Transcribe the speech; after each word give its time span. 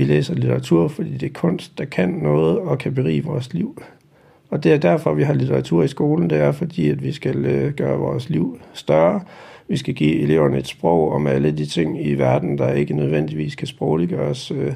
Vi 0.00 0.04
læser 0.04 0.34
litteratur, 0.34 0.88
fordi 0.88 1.10
det 1.12 1.26
er 1.26 1.32
kunst, 1.32 1.78
der 1.78 1.84
kan 1.84 2.08
noget 2.08 2.58
og 2.58 2.78
kan 2.78 2.94
berige 2.94 3.24
vores 3.24 3.54
liv. 3.54 3.82
Og 4.50 4.64
det 4.64 4.72
er 4.72 4.76
derfor, 4.76 5.14
vi 5.14 5.22
har 5.22 5.34
litteratur 5.34 5.82
i 5.82 5.88
skolen. 5.88 6.30
Det 6.30 6.38
er 6.38 6.52
fordi, 6.52 6.90
at 6.90 7.02
vi 7.02 7.12
skal 7.12 7.44
øh, 7.44 7.72
gøre 7.72 7.98
vores 7.98 8.30
liv 8.30 8.60
større. 8.72 9.20
Vi 9.68 9.76
skal 9.76 9.94
give 9.94 10.20
eleverne 10.20 10.58
et 10.58 10.66
sprog 10.66 11.12
om 11.12 11.26
alle 11.26 11.52
de 11.52 11.66
ting 11.66 12.06
i 12.06 12.14
verden, 12.14 12.58
der 12.58 12.72
ikke 12.72 12.94
nødvendigvis 12.94 13.54
kan 13.54 13.66
sprogliggøres 13.66 14.50
øh, 14.50 14.72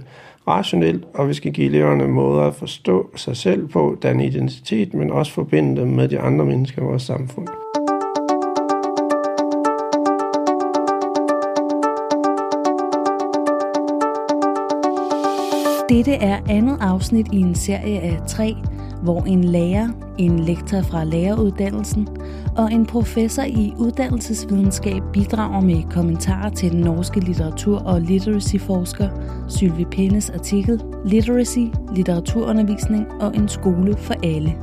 rationelt, 0.49 1.05
og 1.15 1.29
vi 1.29 1.35
skal 1.35 1.53
give 1.53 1.67
eleverne 1.67 2.09
måder 2.09 2.43
at 2.43 2.55
forstå 2.55 3.11
sig 3.17 3.37
selv 3.37 3.69
på, 3.69 3.99
den 4.03 4.21
identitet, 4.21 4.95
men 4.95 5.11
også 5.11 5.33
forbinde 5.33 5.81
dem 5.81 5.89
med 5.89 6.09
de 6.09 6.21
andre 6.21 6.45
mennesker 6.45 6.83
i 6.83 6.85
vores 6.85 7.03
samfund. 7.03 7.64
Dette 15.95 16.13
er 16.13 16.39
andet 16.49 16.77
afsnit 16.81 17.27
i 17.33 17.41
en 17.41 17.55
serie 17.55 18.01
af 18.01 18.21
tre, 18.27 18.57
hvor 19.03 19.23
en 19.23 19.45
lærer, 19.45 19.89
en 20.19 20.39
lektor 20.39 20.83
fra 20.83 21.05
læreruddannelsen 21.05 22.09
og 22.57 22.73
en 22.73 22.87
professor 22.87 23.43
i 23.43 23.73
uddannelsesvidenskab 23.79 25.03
bidrager 25.13 25.61
med 25.61 25.83
kommentarer 25.91 26.51
til 26.51 26.73
den 26.73 26.81
norske 26.81 27.21
litteratur- 27.21 27.83
og 27.87 28.01
literacy-forsker 28.01 29.09
Sylvie 29.49 29.87
Pennes 29.87 30.31
artikel 30.31 30.81
Literacy, 31.05 31.67
litteraturundervisning 31.97 33.07
og 33.21 33.37
en 33.37 33.49
skole 33.49 33.97
for 33.97 34.15
alle. 34.23 34.55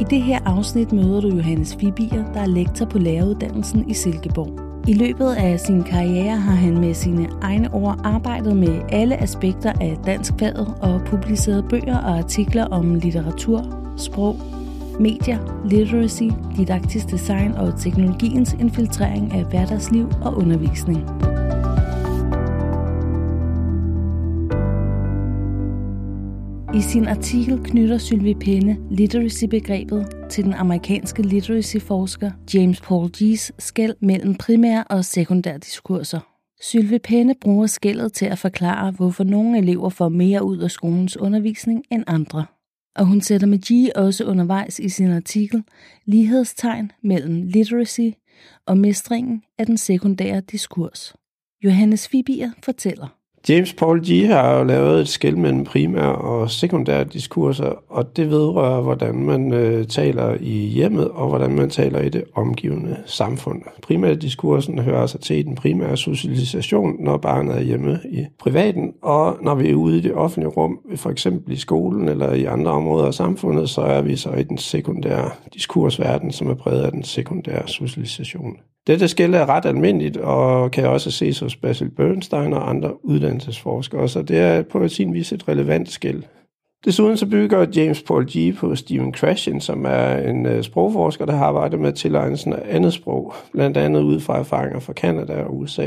I 0.00 0.04
det 0.10 0.22
her 0.22 0.38
afsnit 0.44 0.92
møder 0.92 1.20
du 1.20 1.28
Johannes 1.28 1.76
Fibier, 1.76 2.32
der 2.34 2.40
er 2.40 2.46
lektor 2.46 2.86
på 2.86 2.98
læreruddannelsen 2.98 3.90
i 3.90 3.94
Silkeborg. 3.94 4.71
I 4.88 4.92
løbet 4.92 5.32
af 5.32 5.60
sin 5.60 5.82
karriere 5.82 6.36
har 6.36 6.54
han 6.54 6.80
med 6.80 6.94
sine 6.94 7.28
egne 7.42 7.74
ord 7.74 8.00
arbejdet 8.04 8.56
med 8.56 8.80
alle 8.88 9.22
aspekter 9.22 9.72
af 9.80 9.98
danskfaget 10.06 10.74
og 10.80 11.00
publiceret 11.06 11.64
bøger 11.68 11.98
og 11.98 12.18
artikler 12.18 12.64
om 12.64 12.94
litteratur, 12.94 13.62
sprog, 13.96 14.36
medier, 15.00 15.38
literacy, 15.64 16.22
didaktisk 16.56 17.10
design 17.10 17.52
og 17.52 17.80
teknologiens 17.80 18.56
infiltrering 18.60 19.32
af 19.32 19.44
hverdagsliv 19.44 20.08
og 20.22 20.36
undervisning. 20.36 21.31
I 26.74 26.80
sin 26.80 27.08
artikel 27.08 27.58
knytter 27.64 27.98
Sylvie 27.98 28.34
Penne 28.34 28.76
literacy-begrebet 28.90 30.06
til 30.30 30.44
den 30.44 30.52
amerikanske 30.52 31.22
literacy-forsker 31.22 32.30
James 32.54 32.80
Paul 32.80 33.10
G's 33.16 33.50
skæld 33.58 33.94
mellem 34.00 34.34
primær 34.34 34.82
og 34.82 35.04
sekundær 35.04 35.56
diskurser. 35.56 36.20
Sylvie 36.60 36.98
Penne 36.98 37.34
bruger 37.40 37.66
skældet 37.66 38.12
til 38.12 38.26
at 38.26 38.38
forklare, 38.38 38.90
hvorfor 38.90 39.24
nogle 39.24 39.58
elever 39.58 39.88
får 39.88 40.08
mere 40.08 40.44
ud 40.44 40.58
af 40.58 40.70
skolens 40.70 41.16
undervisning 41.16 41.84
end 41.90 42.04
andre. 42.06 42.46
Og 42.96 43.06
hun 43.06 43.20
sætter 43.20 43.46
med 43.46 43.58
G 43.58 43.90
også 43.96 44.24
undervejs 44.24 44.78
i 44.78 44.88
sin 44.88 45.10
artikel 45.10 45.64
lighedstegn 46.06 46.92
mellem 47.02 47.42
literacy 47.42 48.10
og 48.66 48.78
mestringen 48.78 49.42
af 49.58 49.66
den 49.66 49.76
sekundære 49.76 50.40
diskurs. 50.40 51.14
Johannes 51.64 52.08
Fibier 52.08 52.50
fortæller. 52.62 53.21
James 53.48 53.72
Paul 53.72 54.00
G. 54.00 54.26
har 54.26 54.58
jo 54.58 54.64
lavet 54.64 55.00
et 55.00 55.08
skæld 55.08 55.36
mellem 55.36 55.64
primær 55.64 56.02
og 56.02 56.50
sekundære 56.50 57.04
diskurser, 57.04 57.72
og 57.88 58.16
det 58.16 58.30
vedrører, 58.30 58.82
hvordan 58.82 59.14
man 59.14 59.52
øh, 59.52 59.86
taler 59.86 60.36
i 60.40 60.66
hjemmet, 60.66 61.08
og 61.08 61.28
hvordan 61.28 61.54
man 61.54 61.70
taler 61.70 62.00
i 62.00 62.08
det 62.08 62.24
omgivende 62.34 62.96
samfund. 63.06 63.62
Primære 63.82 64.14
diskursen 64.14 64.78
hører 64.78 65.00
altså 65.00 65.18
til 65.18 65.44
den 65.44 65.54
primære 65.54 65.96
socialisation, 65.96 67.04
når 67.04 67.16
barnet 67.16 67.56
er 67.56 67.60
hjemme 67.60 68.00
i 68.10 68.24
privaten, 68.38 68.92
og 69.02 69.38
når 69.42 69.54
vi 69.54 69.70
er 69.70 69.74
ude 69.74 69.98
i 69.98 70.00
det 70.00 70.14
offentlige 70.14 70.48
rum, 70.50 70.78
for 70.96 71.10
eksempel 71.10 71.52
i 71.52 71.56
skolen 71.56 72.08
eller 72.08 72.32
i 72.32 72.44
andre 72.44 72.70
områder 72.70 73.06
af 73.06 73.14
samfundet, 73.14 73.70
så 73.70 73.80
er 73.80 74.02
vi 74.02 74.16
så 74.16 74.30
i 74.32 74.42
den 74.42 74.58
sekundære 74.58 75.30
diskursverden, 75.54 76.32
som 76.32 76.50
er 76.50 76.54
præget 76.54 76.82
af 76.82 76.92
den 76.92 77.02
sekundære 77.02 77.68
socialisation. 77.68 78.56
Dette 78.86 79.08
skille 79.08 79.36
er 79.36 79.48
ret 79.48 79.66
almindeligt 79.66 80.16
og 80.16 80.70
kan 80.70 80.86
også 80.86 81.10
ses 81.10 81.40
hos 81.40 81.56
Basil 81.56 81.90
Bernstein 81.90 82.52
og 82.52 82.70
andre 82.70 83.04
uddannelsesforskere, 83.04 84.08
så 84.08 84.22
det 84.22 84.38
er 84.38 84.62
på 84.62 84.88
sin 84.88 85.14
vis 85.14 85.32
et 85.32 85.48
relevant 85.48 85.90
skæld. 85.90 86.22
Desuden 86.84 87.16
så 87.16 87.26
bygger 87.26 87.66
James 87.76 88.02
Paul 88.02 88.26
G. 88.26 88.56
på 88.56 88.76
Stephen 88.76 89.12
Krashen, 89.12 89.60
som 89.60 89.84
er 89.84 90.16
en 90.16 90.46
øh, 90.46 90.62
sprogforsker, 90.62 91.26
der 91.26 91.32
har 91.32 91.46
arbejdet 91.46 91.80
med 91.80 91.92
tilegnelsen 91.92 92.52
af 92.52 92.76
andet 92.76 92.92
sprog, 92.92 93.34
blandt 93.52 93.76
andet 93.76 94.02
ud 94.02 94.20
fra 94.20 94.38
erfaringer 94.38 94.80
fra 94.80 94.92
Kanada 94.92 95.42
og 95.42 95.58
USA. 95.58 95.86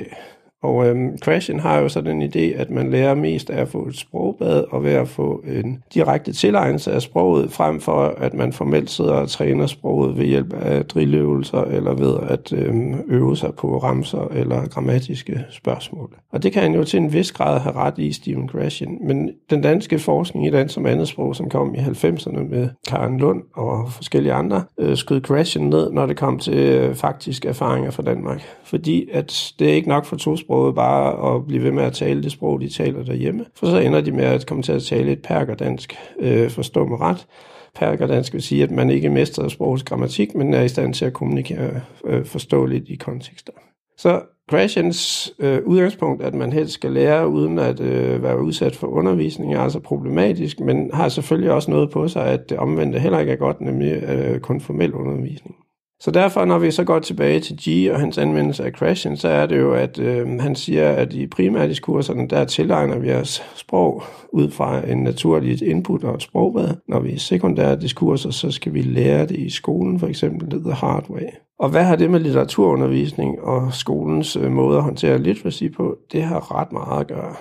Og 0.63 0.87
øhm, 0.87 1.17
Crashen 1.17 1.59
har 1.59 1.79
jo 1.79 1.89
sådan 1.89 2.21
en 2.21 2.29
idé, 2.29 2.59
at 2.59 2.69
man 2.69 2.91
lærer 2.91 3.15
mest 3.15 3.49
af 3.49 3.61
at 3.61 3.67
få 3.67 3.87
et 3.87 3.97
sprogbad 3.97 4.63
og 4.71 4.83
ved 4.83 4.91
at 4.91 5.07
få 5.07 5.43
en 5.47 5.83
direkte 5.93 6.33
tilegnelse 6.33 6.91
af 6.91 7.01
sproget, 7.01 7.51
frem 7.51 7.79
for 7.81 8.01
at 8.17 8.33
man 8.33 8.53
formelt 8.53 8.89
sidder 8.89 9.13
og 9.13 9.29
træner 9.29 9.67
sproget 9.67 10.17
ved 10.17 10.25
hjælp 10.25 10.53
af 10.53 10.85
drilløvelser 10.85 11.61
eller 11.61 11.93
ved 11.93 12.15
at 12.29 12.53
øhm, 12.53 12.95
øve 13.07 13.37
sig 13.37 13.53
på 13.53 13.77
ramser 13.77 14.27
eller 14.31 14.67
grammatiske 14.67 15.45
spørgsmål. 15.49 16.15
Og 16.31 16.43
det 16.43 16.53
kan 16.53 16.61
han 16.61 16.75
jo 16.75 16.83
til 16.83 16.97
en 16.97 17.13
vis 17.13 17.31
grad 17.31 17.59
have 17.59 17.75
ret 17.75 17.97
i, 17.97 18.11
Stephen 18.11 18.49
Crashen. 18.49 19.07
Men 19.07 19.29
den 19.49 19.61
danske 19.61 19.99
forskning 19.99 20.47
i 20.47 20.51
dansk 20.51 20.73
som 20.73 20.85
andet 20.85 21.07
sprog, 21.07 21.35
som 21.35 21.49
kom 21.49 21.75
i 21.75 21.77
90'erne 21.77 22.39
med 22.49 22.69
Karen 22.87 23.17
Lund 23.17 23.43
og 23.53 23.91
forskellige 23.91 24.33
andre, 24.33 24.63
øh, 24.79 24.97
skød 24.97 25.21
Crashen 25.21 25.69
ned, 25.69 25.91
når 25.91 26.05
det 26.05 26.17
kom 26.17 26.39
til 26.39 26.57
øh, 26.57 26.95
faktiske 26.95 27.47
erfaringer 27.47 27.91
fra 27.91 28.03
Danmark. 28.03 28.41
Fordi 28.63 29.09
at 29.11 29.53
det 29.59 29.69
er 29.69 29.73
ikke 29.73 29.89
nok 29.89 30.05
for 30.05 30.15
to 30.15 30.35
sprog 30.45 30.65
sproget 30.65 30.75
bare 30.75 31.35
at 31.35 31.45
blive 31.47 31.63
ved 31.63 31.71
med 31.71 31.83
at 31.83 31.93
tale 31.93 32.23
det 32.23 32.31
sprog, 32.31 32.61
de 32.61 32.69
taler 32.69 33.03
derhjemme. 33.03 33.45
For 33.55 33.65
så 33.65 33.79
ender 33.79 34.01
de 34.01 34.11
med 34.11 34.23
at 34.23 34.45
komme 34.45 34.63
til 34.63 34.71
at 34.71 34.83
tale 34.83 35.11
et 35.11 35.21
perkerdansk, 35.21 35.95
øh, 36.19 36.49
forstå 36.49 36.85
mig 36.85 36.99
ret. 36.99 37.27
Perkerdansk 37.75 38.33
vil 38.33 38.41
sige, 38.41 38.63
at 38.63 38.71
man 38.71 38.89
ikke 38.89 39.09
mestrer 39.09 39.47
sprogets 39.47 39.83
grammatik, 39.83 40.35
men 40.35 40.53
er 40.53 40.61
i 40.61 40.67
stand 40.67 40.93
til 40.93 41.05
at 41.05 41.13
kommunikere 41.13 41.81
øh, 42.05 42.25
forståeligt 42.25 42.89
i 42.89 42.95
kontekster. 42.95 43.53
Så 43.97 44.21
Crashens 44.49 45.33
øh, 45.39 45.59
udgangspunkt, 45.65 46.23
at 46.23 46.33
man 46.33 46.53
helst 46.53 46.73
skal 46.73 46.91
lære 46.91 47.27
uden 47.27 47.59
at 47.59 47.79
øh, 47.79 48.23
være 48.23 48.41
udsat 48.41 48.75
for 48.75 48.87
undervisning, 48.87 49.53
er 49.53 49.59
altså 49.59 49.79
problematisk, 49.79 50.59
men 50.59 50.89
har 50.93 51.09
selvfølgelig 51.09 51.51
også 51.51 51.71
noget 51.71 51.91
på 51.91 52.07
sig, 52.07 52.25
at 52.25 52.49
det 52.49 52.57
omvendte 52.57 52.99
heller 52.99 53.19
ikke 53.19 53.31
er 53.31 53.37
godt, 53.37 53.61
nemlig 53.61 54.03
øh, 54.03 54.39
kun 54.39 54.61
formel 54.61 54.93
undervisning. 54.93 55.55
Så 55.99 56.11
derfor, 56.11 56.45
når 56.45 56.59
vi 56.59 56.71
så 56.71 56.83
går 56.83 56.99
tilbage 56.99 57.39
til 57.39 57.55
G 57.55 57.91
og 57.91 57.99
hans 57.99 58.17
anvendelse 58.17 58.63
af 58.63 58.71
crashing, 58.71 59.17
så 59.17 59.27
er 59.27 59.45
det 59.45 59.59
jo, 59.59 59.73
at 59.73 59.99
øh, 59.99 60.39
han 60.39 60.55
siger, 60.55 60.89
at 60.89 61.13
i 61.13 61.27
primærdiskurserne, 61.27 62.27
der 62.27 62.45
tilegner 62.45 62.99
vi 62.99 63.11
os 63.11 63.43
sprog 63.55 64.03
ud 64.33 64.51
fra 64.51 64.89
en 64.89 64.97
naturligt 64.97 65.61
input 65.61 66.03
og 66.03 66.15
et 66.15 66.21
sprogbad. 66.21 66.69
Når 66.87 66.99
vi 66.99 67.13
er 67.13 67.19
sekundære 67.19 67.79
diskurser, 67.79 68.31
så 68.31 68.51
skal 68.51 68.73
vi 68.73 68.81
lære 68.81 69.25
det 69.25 69.37
i 69.37 69.49
skolen, 69.49 69.99
for 69.99 70.07
eksempel 70.07 70.63
the 70.63 70.73
hard 70.73 71.09
way. 71.09 71.27
Og 71.59 71.69
hvad 71.69 71.83
har 71.83 71.95
det 71.95 72.11
med 72.11 72.19
litteraturundervisning 72.19 73.41
og 73.41 73.73
skolens 73.73 74.35
øh, 74.35 74.51
måde 74.51 74.77
at 74.77 74.83
håndtere 74.83 75.17
literacy 75.17 75.63
på? 75.77 75.97
Det 76.11 76.23
har 76.23 76.59
ret 76.59 76.71
meget 76.71 77.01
at 77.01 77.07
gøre. 77.07 77.35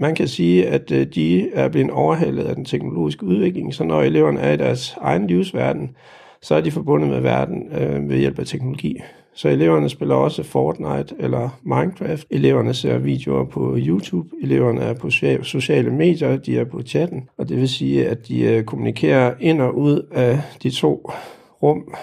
Man 0.00 0.14
kan 0.14 0.28
sige, 0.28 0.66
at 0.66 0.92
øh, 0.92 1.06
de 1.14 1.50
er 1.50 1.68
blevet 1.68 1.90
overhalet 1.90 2.44
af 2.44 2.54
den 2.54 2.64
teknologiske 2.64 3.26
udvikling, 3.26 3.74
så 3.74 3.84
når 3.84 4.02
eleverne 4.02 4.40
er 4.40 4.52
i 4.52 4.56
deres 4.56 4.96
egen 5.00 5.26
livsverden, 5.26 5.90
så 6.42 6.54
er 6.54 6.60
de 6.60 6.70
forbundet 6.70 7.10
med 7.10 7.20
verden 7.20 7.72
øh, 7.72 8.08
ved 8.08 8.18
hjælp 8.18 8.38
af 8.38 8.46
teknologi. 8.46 9.00
Så 9.34 9.48
eleverne 9.48 9.88
spiller 9.88 10.14
også 10.14 10.42
Fortnite 10.42 11.14
eller 11.18 11.58
Minecraft. 11.62 12.26
Eleverne 12.30 12.74
ser 12.74 12.98
videoer 12.98 13.44
på 13.44 13.76
YouTube. 13.78 14.28
Eleverne 14.42 14.80
er 14.80 14.94
på 14.94 15.10
sociale 15.42 15.90
medier. 15.90 16.36
De 16.36 16.58
er 16.58 16.64
på 16.64 16.82
chatten. 16.82 17.28
Og 17.38 17.48
det 17.48 17.56
vil 17.56 17.68
sige, 17.68 18.08
at 18.08 18.28
de 18.28 18.42
øh, 18.42 18.64
kommunikerer 18.64 19.34
ind 19.40 19.60
og 19.60 19.78
ud 19.78 20.06
af 20.12 20.40
de 20.62 20.70
to 20.70 21.10
rum. 21.62 21.94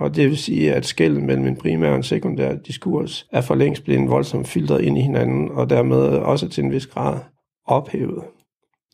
Og 0.00 0.16
det 0.16 0.28
vil 0.28 0.38
sige, 0.38 0.74
at 0.74 0.86
skælden 0.86 1.26
mellem 1.26 1.46
en 1.46 1.56
primær 1.56 1.90
og 1.90 1.96
en 1.96 2.02
sekundær 2.02 2.54
diskurs 2.54 3.26
er 3.32 3.40
for 3.40 3.54
længst 3.54 3.84
blevet 3.84 4.10
voldsomt 4.10 4.48
filtreret 4.48 4.80
ind 4.80 4.98
i 4.98 5.00
hinanden, 5.00 5.50
og 5.50 5.70
dermed 5.70 5.98
også 6.02 6.48
til 6.48 6.64
en 6.64 6.72
vis 6.72 6.86
grad 6.86 7.18
ophævet. 7.66 8.22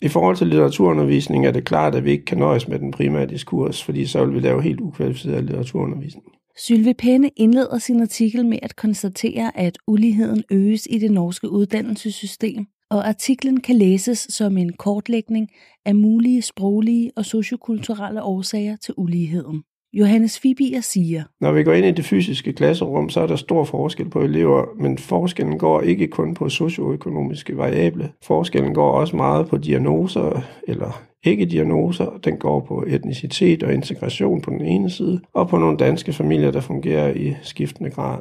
I 0.02 0.08
forhold 0.08 0.36
til 0.36 0.46
litteraturundervisning 0.46 1.46
er 1.46 1.50
det 1.50 1.64
klart, 1.64 1.94
at 1.94 2.04
vi 2.04 2.10
ikke 2.10 2.24
kan 2.24 2.38
nøjes 2.38 2.68
med 2.68 2.78
den 2.78 2.90
primære 2.90 3.26
diskurs, 3.26 3.82
fordi 3.82 4.06
så 4.06 4.24
vil 4.24 4.34
vi 4.34 4.40
lave 4.40 4.62
helt 4.62 4.80
ukvalificeret 4.80 5.44
litteraturundervisning. 5.44 6.24
Sylve 6.58 6.94
Penne 6.94 7.30
indleder 7.36 7.78
sin 7.78 8.00
artikel 8.00 8.46
med 8.46 8.58
at 8.62 8.76
konstatere, 8.76 9.58
at 9.58 9.78
uligheden 9.86 10.44
øges 10.50 10.88
i 10.90 10.98
det 10.98 11.10
norske 11.10 11.50
uddannelsessystem, 11.50 12.66
og 12.90 13.08
artiklen 13.08 13.60
kan 13.60 13.76
læses 13.76 14.18
som 14.18 14.56
en 14.56 14.72
kortlægning 14.72 15.48
af 15.84 15.94
mulige 15.94 16.42
sproglige 16.42 17.12
og 17.16 17.24
sociokulturelle 17.24 18.22
årsager 18.22 18.76
til 18.76 18.94
uligheden. 18.96 19.62
Johannes 19.92 20.38
Fibier 20.38 20.80
siger, 20.80 21.22
Når 21.40 21.52
vi 21.52 21.64
går 21.64 21.72
ind 21.72 21.86
i 21.86 21.90
det 21.90 22.04
fysiske 22.04 22.52
klasserum, 22.52 23.08
så 23.08 23.20
er 23.20 23.26
der 23.26 23.36
stor 23.36 23.64
forskel 23.64 24.08
på 24.10 24.20
elever, 24.20 24.64
men 24.80 24.98
forskellen 24.98 25.58
går 25.58 25.80
ikke 25.80 26.08
kun 26.08 26.34
på 26.34 26.48
socioøkonomiske 26.48 27.56
variable. 27.56 28.12
Forskellen 28.24 28.74
går 28.74 28.90
også 28.92 29.16
meget 29.16 29.48
på 29.48 29.56
diagnoser 29.56 30.40
eller 30.68 31.02
ikke 31.24 31.46
diagnoser. 31.46 32.18
Den 32.24 32.36
går 32.36 32.60
på 32.60 32.84
etnicitet 32.86 33.62
og 33.62 33.74
integration 33.74 34.40
på 34.40 34.50
den 34.50 34.60
ene 34.60 34.90
side, 34.90 35.20
og 35.34 35.48
på 35.48 35.58
nogle 35.58 35.76
danske 35.76 36.12
familier, 36.12 36.50
der 36.50 36.60
fungerer 36.60 37.14
i 37.14 37.34
skiftende 37.42 37.90
grad. 37.90 38.18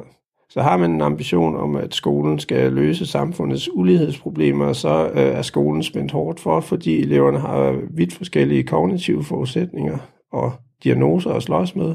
Så 0.50 0.62
har 0.62 0.76
man 0.76 0.90
en 0.90 1.00
ambition 1.00 1.56
om, 1.56 1.76
at 1.76 1.94
skolen 1.94 2.38
skal 2.38 2.72
løse 2.72 3.06
samfundets 3.06 3.68
ulighedsproblemer, 3.74 4.72
så 4.72 5.10
øh, 5.14 5.20
er 5.20 5.42
skolen 5.42 5.82
spændt 5.82 6.12
hårdt 6.12 6.40
for, 6.40 6.60
fordi 6.60 7.00
eleverne 7.00 7.38
har 7.38 7.80
vidt 7.90 8.14
forskellige 8.14 8.62
kognitive 8.62 9.24
forudsætninger 9.24 9.98
og 10.32 10.52
diagnoser 10.84 11.32
at 11.32 11.42
slås 11.42 11.76
med, 11.76 11.94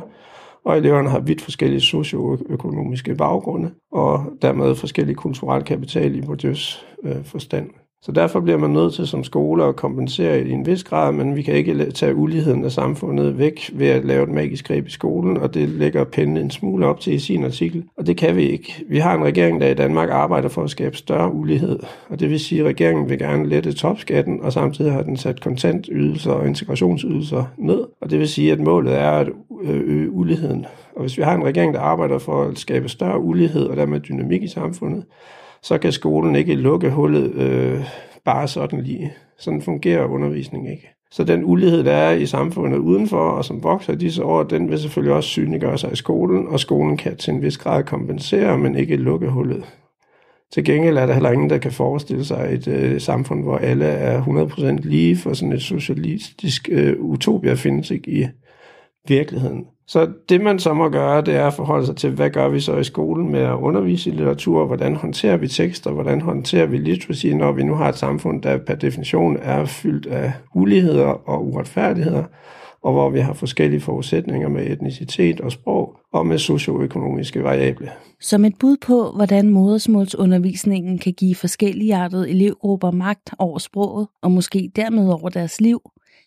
og 0.66 0.78
eleverne 0.78 1.10
har 1.10 1.20
vidt 1.20 1.42
forskellige 1.42 1.82
socioøkonomiske 1.82 3.16
baggrunde, 3.16 3.72
og 3.92 4.26
dermed 4.42 4.76
forskellige 4.76 5.16
kulturelle 5.16 5.66
kapital 5.66 6.16
i 6.16 6.22
Bourdieu's 6.22 6.86
øh, 7.04 7.24
forstand. 7.24 7.70
Så 8.04 8.12
derfor 8.12 8.40
bliver 8.40 8.58
man 8.58 8.70
nødt 8.70 8.94
til 8.94 9.08
som 9.08 9.24
skole 9.24 9.64
at 9.64 9.76
kompensere 9.76 10.42
i 10.42 10.52
en 10.52 10.66
vis 10.66 10.84
grad, 10.84 11.12
men 11.12 11.36
vi 11.36 11.42
kan 11.42 11.54
ikke 11.54 11.92
tage 11.92 12.16
uligheden 12.16 12.66
af 12.66 12.72
samfundet 12.72 13.38
væk 13.38 13.70
ved 13.74 13.88
at 13.88 14.06
lave 14.06 14.24
et 14.24 14.30
magisk 14.30 14.68
greb 14.68 14.88
i 14.88 14.92
skolen, 14.92 15.38
og 15.38 15.54
det 15.54 15.70
lægger 15.70 16.04
Penne 16.04 16.40
en 16.42 16.52
smule 16.52 16.86
op 16.86 17.00
til 17.00 17.14
i 17.14 17.20
sin 17.20 17.44
artikel, 17.44 17.84
og 17.98 18.08
det 18.08 18.18
kan 18.18 18.36
vi 18.36 18.44
ikke. 18.50 18.86
Vi 18.90 18.98
har 18.98 19.16
en 19.16 19.24
regering, 19.24 19.62
der 19.62 19.68
i 19.68 19.74
Danmark 19.74 20.10
arbejder 20.10 20.50
for 20.50 20.64
at 20.64 20.70
skabe 20.70 20.98
større 20.98 21.34
ulighed, 21.34 21.80
og 22.10 22.20
det 22.20 22.30
vil 22.30 22.40
sige, 22.40 22.62
at 22.62 22.68
regeringen 22.68 23.10
vil 23.10 23.20
gerne 23.20 23.50
lette 23.50 23.74
topskatten, 23.74 24.42
og 24.42 24.54
samtidig 24.54 24.92
har 24.92 25.02
den 25.02 25.18
sat 25.18 25.42
kontantydelser 25.42 26.32
og 26.32 26.48
integrationsydelser 26.48 27.44
ned, 27.58 27.82
og 28.02 28.10
det 28.10 28.20
vil 28.20 28.28
sige, 28.28 28.52
at 28.52 28.60
målet 28.60 29.00
er 29.00 29.12
at 29.12 29.30
øge 29.64 30.12
uligheden. 30.12 30.66
Og 30.96 31.02
hvis 31.02 31.18
vi 31.18 31.24
har 31.24 31.36
en 31.36 31.46
regering, 31.46 31.74
der 31.74 31.80
arbejder 31.80 32.20
for 32.20 32.44
at 32.44 32.58
skabe 32.58 32.90
større 32.90 33.20
ulighed 33.20 33.66
og 33.66 33.78
dermed 33.78 34.00
dynamik 34.00 34.44
i 34.44 34.48
samfundet, 34.48 35.04
så 35.64 35.78
kan 35.78 35.92
skolen 35.92 36.36
ikke 36.36 36.56
lukke 36.56 36.90
hullet 36.90 37.34
øh, 37.34 37.84
bare 38.26 38.48
sådan 38.48 38.82
lige. 38.82 39.14
Sådan 39.40 39.62
fungerer 39.62 40.06
undervisning 40.06 40.72
ikke. 40.72 40.90
Så 41.12 41.24
den 41.24 41.44
ulighed, 41.46 41.84
der 41.84 41.92
er 41.92 42.12
i 42.12 42.26
samfundet 42.26 42.78
udenfor, 42.78 43.30
og 43.30 43.46
som 43.46 43.64
vokser 43.64 43.96
disse 43.96 44.24
år, 44.24 44.44
den 44.44 44.70
vil 44.70 44.80
selvfølgelig 44.80 45.14
også 45.14 45.30
synliggøre 45.30 45.78
sig 45.78 45.92
i 45.92 45.96
skolen, 45.96 46.48
og 46.48 46.60
skolen 46.60 46.98
kan 46.98 47.18
til 47.18 47.34
en 47.34 47.42
vis 47.42 47.58
grad 47.58 47.84
kompensere, 47.84 48.58
men 48.58 48.76
ikke 48.76 48.96
lukke 48.96 49.28
hullet. 49.28 49.66
Til 50.54 50.66
gengæld 50.66 50.98
er 50.98 51.06
der 51.06 51.14
heller 51.14 51.32
ingen, 51.32 51.50
der 51.50 51.58
kan 51.58 51.72
forestille 51.72 52.26
sig 52.26 52.50
et 52.52 52.68
øh, 52.68 53.02
samfund, 53.02 53.44
hvor 53.44 53.58
alle 53.58 53.86
er 53.86 54.24
100% 54.24 54.64
lige, 54.90 55.18
for 55.18 55.34
sådan 55.34 55.54
et 55.54 55.62
socialistisk 55.62 56.70
øh, 56.72 57.00
utopia 57.00 57.54
findes 57.54 57.92
ikke 57.92 58.12
i 58.12 58.28
virkeligheden. 59.08 59.66
Så 59.92 60.08
det 60.30 60.42
man 60.42 60.60
så 60.60 60.74
må 60.74 60.90
gøre, 60.90 61.22
det 61.22 61.36
er 61.36 61.48
at 61.48 61.54
forholde 61.54 61.86
sig 61.86 61.96
til, 61.96 62.12
hvad 62.12 62.30
gør 62.30 62.50
vi 62.50 62.60
så 62.60 62.78
i 62.78 62.84
skolen 62.84 63.32
med 63.32 63.40
at 63.40 63.54
undervise 63.54 64.10
i 64.10 64.14
litteratur, 64.14 64.66
hvordan 64.66 64.96
håndterer 64.96 65.38
vi 65.38 65.48
tekster, 65.48 65.92
hvordan 65.92 66.22
håndterer 66.22 66.66
vi 66.66 66.78
literacy, 66.78 67.28
når 67.28 67.52
vi 67.52 67.64
nu 67.64 67.76
har 67.76 67.90
et 67.90 67.98
samfund, 67.98 68.42
der 68.42 68.58
per 68.58 68.76
definition 68.76 69.38
er 69.42 69.66
fyldt 69.66 70.06
af 70.06 70.34
uligheder 70.56 71.30
og 71.30 71.48
uretfærdigheder, 71.48 72.24
og 72.84 72.94
hvor 72.94 73.10
vi 73.10 73.20
har 73.20 73.34
forskellige 73.34 73.82
forudsætninger 73.82 74.50
med 74.50 74.68
etnicitet 74.68 75.42
og 75.42 75.52
sprog 75.52 75.96
og 76.14 76.26
med 76.26 76.38
socioøkonomiske 76.38 77.44
variable. 77.44 77.92
Som 78.22 78.46
et 78.46 78.54
bud 78.60 78.78
på, 78.88 79.12
hvordan 79.16 79.50
modersmålsundervisningen 79.50 80.98
kan 80.98 81.14
give 81.14 81.36
forskellige 81.36 81.96
artede 81.96 82.30
elevgrupper 82.30 82.92
magt 82.92 83.30
over 83.40 83.58
sproget, 83.58 84.08
og 84.22 84.32
måske 84.32 84.72
dermed 84.76 85.10
over 85.10 85.30
deres 85.30 85.62
liv, 85.62 85.82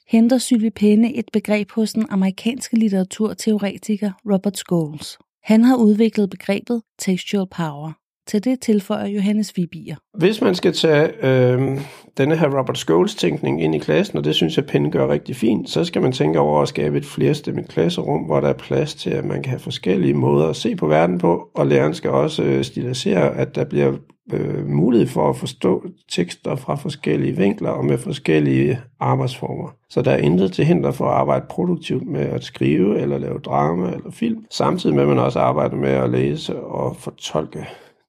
henter 0.09 0.39
Sylvie 0.39 0.71
Penne 0.71 1.15
et 1.15 1.25
begreb 1.33 1.71
hos 1.71 1.93
den 1.93 2.07
amerikanske 2.11 2.77
litteraturteoretiker 2.77 4.11
Robert 4.33 4.59
Scholes. 4.59 5.19
Han 5.43 5.65
har 5.65 5.77
udviklet 5.77 6.31
begrebet 6.31 6.83
textual 6.99 7.47
power. 7.57 7.93
Til 8.27 8.45
det 8.45 8.61
tilføjer 8.61 9.07
Johannes 9.07 9.57
Vibier. 9.57 9.97
Hvis 10.19 10.41
man 10.41 10.55
skal 10.55 10.73
tage 10.73 11.25
øh, 11.27 11.81
denne 12.19 12.37
her 12.37 12.59
Robert 12.59 12.79
Scholes 12.79 13.15
tænkning 13.15 13.63
ind 13.63 13.75
i 13.75 13.79
klassen, 13.79 14.19
og 14.19 14.25
det 14.25 14.35
synes 14.35 14.57
jeg 14.57 14.67
Penne 14.67 14.91
gør 14.91 15.09
rigtig 15.09 15.37
fint, 15.37 15.71
så 15.71 15.85
skal 15.85 16.03
man 16.03 16.13
tænke 16.13 16.41
over 16.41 16.63
at 16.63 16.69
skabe 16.69 16.97
et 16.97 17.05
flerstemmigt 17.05 17.69
klasserum, 17.69 18.21
hvor 18.23 18.41
der 18.41 18.49
er 18.49 18.53
plads 18.53 18.95
til, 18.95 19.11
at 19.11 19.25
man 19.25 19.43
kan 19.43 19.51
have 19.51 19.61
forskellige 19.61 20.15
måder 20.15 20.49
at 20.49 20.57
se 20.57 20.77
på 20.77 20.87
verden 20.87 21.19
på, 21.19 21.51
og 21.55 21.67
læreren 21.67 21.95
skal 21.95 22.11
også 22.11 22.43
øh, 22.43 22.65
stilisere, 22.65 23.37
at 23.37 23.55
der 23.55 23.65
bliver 23.65 23.93
øh, 24.33 24.67
mulighed 24.67 25.09
for 25.09 25.31
at 25.31 25.37
forstå 25.37 25.85
tekster 26.09 26.57
fra 26.57 26.75
forskellige 26.75 27.37
vinkler 27.37 27.71
og 27.71 27.85
med 27.85 27.99
forskellige 27.99 28.81
arbejdsformer. 29.01 29.69
Så 29.91 30.03
der 30.03 30.11
er 30.11 30.17
intet 30.17 30.53
til 30.53 30.65
hinder 30.65 30.91
for 30.91 31.05
at 31.05 31.15
arbejde 31.15 31.47
produktivt 31.49 32.07
med 32.07 32.21
at 32.21 32.45
skrive 32.45 33.01
eller 33.01 33.19
lave 33.19 33.39
drama 33.39 33.93
eller 33.93 34.11
film, 34.11 34.45
samtidig 34.51 34.95
med 34.95 35.03
at 35.03 35.09
man 35.09 35.19
også 35.19 35.39
arbejder 35.39 35.77
med 35.77 35.91
at 35.91 36.11
læse 36.11 36.63
og 36.63 36.97
fortolke. 36.97 37.67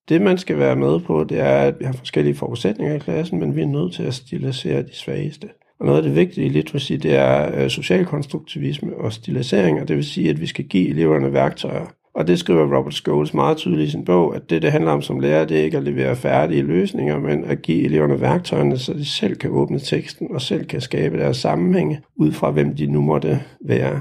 Det 0.09 0.21
man 0.21 0.38
skal 0.38 0.57
være 0.57 0.75
med 0.75 1.00
på, 1.00 1.23
det 1.23 1.39
er, 1.39 1.57
at 1.57 1.79
vi 1.79 1.85
har 1.85 1.94
forskellige 1.94 2.35
forudsætninger 2.35 2.95
i 2.95 3.00
klassen, 3.00 3.39
men 3.39 3.56
vi 3.56 3.62
er 3.62 3.65
nødt 3.65 3.94
til 3.94 4.03
at 4.03 4.13
stilisere 4.13 4.81
de 4.81 4.95
svageste. 4.95 5.47
Og 5.79 5.85
noget 5.85 5.97
af 5.97 6.03
det 6.03 6.15
vigtige 6.15 6.45
i 6.45 6.50
literacy, 6.50 6.94
det 6.94 7.15
er 7.15 7.45
øh, 7.45 7.53
social 7.53 7.69
socialkonstruktivisme 7.69 8.97
og 8.97 9.13
stilisering, 9.13 9.81
og 9.81 9.88
det 9.88 9.95
vil 9.95 10.06
sige, 10.06 10.29
at 10.29 10.41
vi 10.41 10.47
skal 10.47 10.65
give 10.65 10.89
eleverne 10.89 11.33
værktøjer 11.33 11.85
og 12.15 12.27
det 12.27 12.39
skriver 12.39 12.77
Robert 12.77 12.94
Scholes 12.94 13.33
meget 13.33 13.57
tydeligt 13.57 13.88
i 13.88 13.91
sin 13.91 14.06
bog, 14.06 14.35
at 14.35 14.50
det, 14.50 14.62
det 14.62 14.71
handler 14.71 14.91
om 14.91 15.01
som 15.01 15.19
lærer, 15.19 15.45
det 15.45 15.59
er 15.59 15.63
ikke 15.63 15.77
at 15.77 15.83
levere 15.83 16.15
færdige 16.15 16.62
løsninger, 16.62 17.19
men 17.19 17.45
at 17.45 17.62
give 17.62 17.85
eleverne 17.85 18.21
værktøjerne, 18.21 18.77
så 18.77 18.94
de 18.94 19.06
selv 19.06 19.35
kan 19.35 19.50
åbne 19.50 19.79
teksten 19.79 20.27
og 20.31 20.41
selv 20.41 20.65
kan 20.65 20.81
skabe 20.81 21.17
deres 21.17 21.38
sammenhænge 21.38 22.01
ud 22.15 22.31
fra, 22.31 22.51
hvem 22.51 22.75
de 22.75 22.88
nu 22.88 23.01
måtte 23.01 23.41
være. 23.62 24.00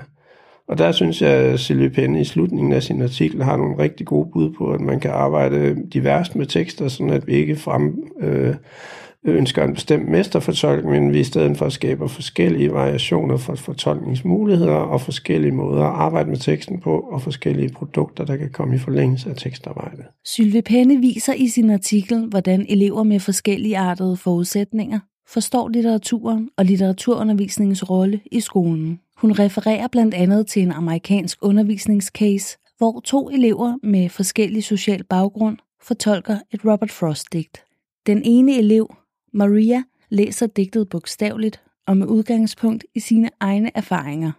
Og 0.69 0.79
der 0.79 0.93
synes 0.93 1.23
jeg, 1.23 1.31
at 1.31 1.61
Sylvie 1.61 1.91
Penne 1.91 2.21
i 2.21 2.25
slutningen 2.25 2.73
af 2.73 2.83
sin 2.83 3.03
artikel 3.03 3.43
har 3.43 3.57
nogle 3.57 3.79
rigtig 3.79 4.07
gode 4.07 4.29
bud 4.33 4.51
på, 4.59 4.71
at 4.73 4.81
man 4.81 5.01
kan 5.01 5.11
arbejde 5.11 5.77
diverst 5.93 6.37
med 6.37 6.47
tekster, 6.47 6.89
sådan 6.89 7.13
at 7.13 7.27
vi 7.27 7.33
ikke 7.33 7.57
frem, 7.57 8.05
øh, 8.21 8.55
ønsker 9.25 9.65
en 9.65 9.75
bestemt 9.75 10.09
mesterfortolkning, 10.09 11.05
men 11.05 11.13
vi 11.13 11.21
i 11.21 11.25
stedet 11.25 11.57
for 11.57 11.69
skaber 11.69 12.07
forskellige 12.07 12.73
variationer 12.73 13.37
for 13.37 13.55
fortolkningsmuligheder 13.55 14.75
og 14.75 15.01
forskellige 15.01 15.53
måder 15.53 15.85
at 15.85 15.95
arbejde 15.95 16.31
med 16.31 16.37
teksten 16.37 16.81
på, 16.81 17.01
og 17.01 17.23
forskellige 17.23 17.69
produkter, 17.69 18.25
der 18.25 18.37
kan 18.37 18.51
komme 18.51 18.75
i 18.75 18.79
forlængelse 18.79 19.31
af 19.31 19.37
tekstarbejdet. 19.37 20.05
Sylve 20.25 20.63
Penne 20.63 21.01
viser 21.01 21.33
i 21.33 21.49
sin 21.49 21.71
artikel, 21.71 22.27
hvordan 22.27 22.67
elever 22.69 23.03
med 23.03 23.21
forskellige 23.21 23.79
artede 23.79 24.17
forudsætninger 24.17 24.99
forstår 25.29 25.69
litteraturen 25.69 26.49
og 26.57 26.65
litteraturundervisningens 26.65 27.91
rolle 27.91 28.21
i 28.33 28.41
skolen. 28.41 29.01
Hun 29.17 29.33
refererer 29.33 29.89
blandt 29.89 30.15
andet 30.15 30.47
til 30.47 30.63
en 30.63 30.73
amerikansk 30.73 31.39
undervisningscase, 31.43 32.59
hvor 32.79 33.01
to 33.01 33.31
elever 33.31 33.75
med 33.83 34.09
forskellig 34.09 34.65
social 34.65 35.05
baggrund 35.05 35.57
fortolker 35.83 36.39
et 36.53 36.61
Robert 36.65 36.91
Frost-digt. 36.91 37.65
Den 38.07 38.23
ene 38.25 38.59
elev 38.59 38.95
Maria 39.35 39.83
læser 40.09 40.47
digtet 40.47 40.89
bogstaveligt 40.89 41.63
og 41.87 41.97
med 41.97 42.07
udgangspunkt 42.07 42.85
i 42.95 43.01
sine 43.01 43.31
egne 43.41 43.71
erfaringer. 43.75 44.33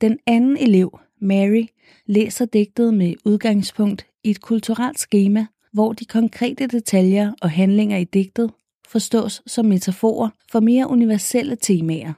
Den 0.00 0.18
anden 0.26 0.56
elev, 0.56 0.98
Mary, 1.20 1.66
læser 2.06 2.44
digtet 2.44 2.94
med 2.94 3.14
udgangspunkt 3.24 4.06
i 4.24 4.30
et 4.30 4.40
kulturelt 4.40 4.98
schema, 4.98 5.46
hvor 5.72 5.92
de 5.92 6.04
konkrete 6.04 6.66
detaljer 6.66 7.32
og 7.42 7.50
handlinger 7.50 7.96
i 7.96 8.04
digtet 8.04 8.50
forstås 8.88 9.42
som 9.46 9.66
metaforer 9.66 10.28
for 10.50 10.60
mere 10.60 10.90
universelle 10.90 11.56
temaer. 11.56 12.12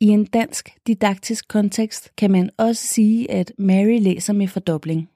I 0.00 0.06
en 0.06 0.24
dansk 0.24 0.70
didaktisk 0.86 1.48
kontekst 1.48 2.10
kan 2.16 2.30
man 2.30 2.50
også 2.58 2.86
sige, 2.86 3.30
at 3.30 3.52
Mary 3.58 3.98
læser 4.00 4.32
med 4.32 4.48
fordobling. 4.48 5.08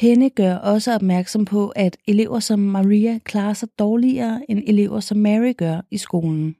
Penne 0.00 0.30
gør 0.30 0.54
også 0.54 0.94
opmærksom 0.94 1.44
på, 1.44 1.68
at 1.68 1.96
elever 2.08 2.40
som 2.40 2.58
Maria 2.58 3.18
klarer 3.24 3.52
sig 3.52 3.68
dårligere 3.78 4.40
end 4.48 4.62
elever 4.66 5.00
som 5.00 5.18
Mary 5.18 5.52
gør 5.56 5.80
i 5.90 5.98
skolen. 5.98 6.56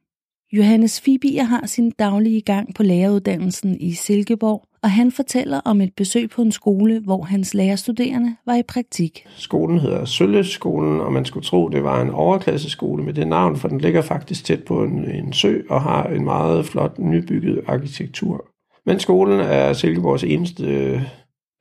Johannes 0.53 1.01
Fibier 1.01 1.43
har 1.43 1.67
sin 1.67 1.91
daglige 1.91 2.41
gang 2.41 2.75
på 2.75 2.83
læreruddannelsen 2.83 3.81
i 3.81 3.93
Silkeborg, 3.93 4.65
og 4.83 4.91
han 4.91 5.13
fortæller 5.13 5.61
om 5.65 5.81
et 5.81 5.95
besøg 5.97 6.31
på 6.31 6.43
en 6.43 6.53
skole, 6.53 7.01
hvor 7.01 7.23
hans 7.23 7.55
lærerstuderende 7.55 8.37
var 8.47 8.55
i 8.55 8.63
praktik. 8.63 9.27
Skolen 9.37 9.79
hedder 9.79 10.05
Sølleskolen, 10.05 11.01
og 11.01 11.13
man 11.13 11.25
skulle 11.25 11.45
tro, 11.45 11.69
det 11.69 11.85
var 11.85 12.03
en 12.03 12.11
overklasseskole 12.11 13.05
med 13.05 13.15
det 13.15 13.29
navn, 13.29 13.57
for 13.57 13.69
den 13.69 13.81
ligger 13.81 14.03
faktisk 14.03 14.45
tæt 14.45 14.65
på 14.65 14.85
en, 14.85 15.11
en 15.11 15.33
sø 15.33 15.61
og 15.71 15.83
har 15.83 16.05
en 16.05 16.25
meget 16.25 16.65
flot 16.65 16.99
nybygget 16.99 17.61
arkitektur. 17.67 18.45
Men 18.87 19.01
skolen 19.01 19.41
er 19.41 19.73
Silkeborgs 19.73 20.25
eneste 20.25 21.01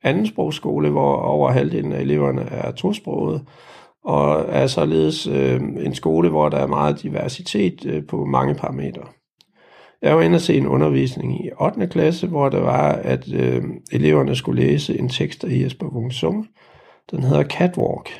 andensprogsskole, 0.02 0.90
hvor 0.90 1.16
over 1.16 1.50
halvdelen 1.50 1.92
af 1.92 2.00
eleverne 2.00 2.42
er 2.42 2.70
tosproget, 2.70 3.42
og 4.04 4.44
er 4.48 4.66
således 4.66 5.26
øh, 5.26 5.60
en 5.60 5.94
skole, 5.94 6.28
hvor 6.28 6.48
der 6.48 6.58
er 6.58 6.66
meget 6.66 7.02
diversitet 7.02 7.86
øh, 7.86 8.06
på 8.06 8.24
mange 8.24 8.54
parametre. 8.54 9.02
Jeg 10.02 10.16
var 10.16 10.22
inde 10.22 10.36
og 10.36 10.40
se 10.40 10.56
en 10.56 10.66
undervisning 10.66 11.46
i 11.46 11.50
8. 11.60 11.86
klasse, 11.86 12.26
hvor 12.26 12.48
der 12.48 12.60
var, 12.60 12.92
at 12.92 13.32
øh, 13.32 13.62
eleverne 13.92 14.36
skulle 14.36 14.62
læse 14.62 14.98
en 14.98 15.08
tekst 15.08 15.44
af 15.44 15.48
Jesper 15.50 15.86
Wungsung. 15.86 16.46
Den 17.10 17.22
hedder 17.22 17.44
Catwalk. 17.44 18.10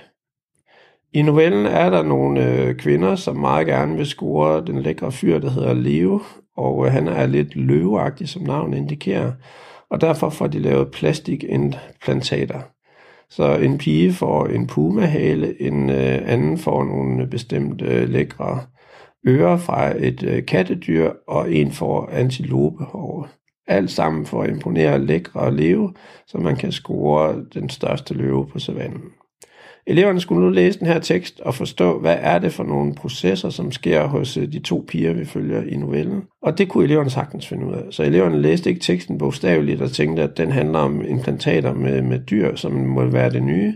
I 1.12 1.23
novellen 1.23 1.66
er 1.66 1.90
der 1.90 2.02
nogle 2.02 2.52
øh, 2.52 2.75
kvinder, 2.75 3.14
som 3.14 3.37
meget 3.37 3.66
gerne 3.66 3.97
vil 3.97 4.06
score 4.06 4.64
den 4.66 4.82
lækre 4.82 5.12
fyr, 5.12 5.38
der 5.38 5.50
hedder 5.50 5.75
Leo, 5.75 6.20
og 6.56 6.87
øh, 6.87 6.92
han 6.92 7.08
er 7.08 7.26
lidt 7.26 7.56
løveagtig, 7.56 8.28
som 8.28 8.42
navnet 8.42 8.78
indikerer 8.78 9.32
og 9.90 10.00
derfor 10.00 10.30
får 10.30 10.47
de 10.47 10.59
lavet 10.59 10.90
plastikimplantater. 10.90 12.61
Så 13.30 13.57
en 13.57 13.78
pige 13.78 14.12
får 14.12 14.47
en 14.47 14.66
pumahale, 14.66 15.62
en 15.62 15.90
øh, 15.90 16.18
anden 16.33 16.59
får 16.59 16.85
nogle 16.85 17.26
bestemte 17.26 17.85
øh, 17.85 18.09
lækre 18.09 18.61
ører 19.26 19.57
fra 19.57 19.97
et 19.97 20.23
øh, 20.23 20.47
kattedyr, 20.47 21.11
og 21.26 21.52
en 21.52 21.73
får 21.73 22.09
antilopehår. 22.12 23.28
Alt 23.66 23.90
sammen 23.90 24.26
for 24.26 24.42
at 24.42 24.50
imponere 24.50 24.99
lækre 24.99 25.40
og 25.40 25.52
leve, 25.52 25.95
så 26.26 26.38
man 26.38 26.57
kan 26.57 26.73
score 26.73 27.45
den 27.54 27.68
største 27.68 28.14
løve 28.14 28.47
på 28.47 28.59
savannen. 28.59 29.02
Eleverne 29.90 30.21
skulle 30.21 30.45
nu 30.45 30.50
læse 30.50 30.78
den 30.78 30.87
her 30.87 30.99
tekst 30.99 31.40
og 31.40 31.54
forstå, 31.54 31.99
hvad 31.99 32.16
er 32.21 32.38
det 32.38 32.52
for 32.52 32.64
nogle 32.64 32.95
processer, 32.95 33.50
som 33.50 33.73
sker 33.73 34.07
hos 34.07 34.37
øh, 34.37 34.52
de 34.52 34.59
to 34.59 34.85
piger, 34.88 35.12
vi 35.12 35.25
følger 35.25 35.62
i 35.62 35.76
novellen. 35.76 36.23
Og 36.42 36.59
det 36.59 36.68
kunne 36.68 36.85
eleverne 36.85 37.11
sagtens 37.11 37.47
finde 37.47 37.66
ud 37.66 37.73
af. 37.73 37.83
Så 37.90 38.02
eleverne 38.02 38.42
læste 38.42 38.71
ikke 38.71 38.80
teksten 38.80 39.18
bogstaveligt 39.18 39.83
og 39.83 39.90
tænkte, 39.90 40.23
at 40.23 40.37
den 40.38 40.52
handler 40.52 40.78
om 40.78 41.04
implantater 41.09 41.75
med, 41.75 42.02
med 42.02 42.18
dyr, 42.18 42.57
som 42.57 42.73
må 42.73 43.04
være 43.04 43.30
det 43.30 43.42
nye. 43.42 43.75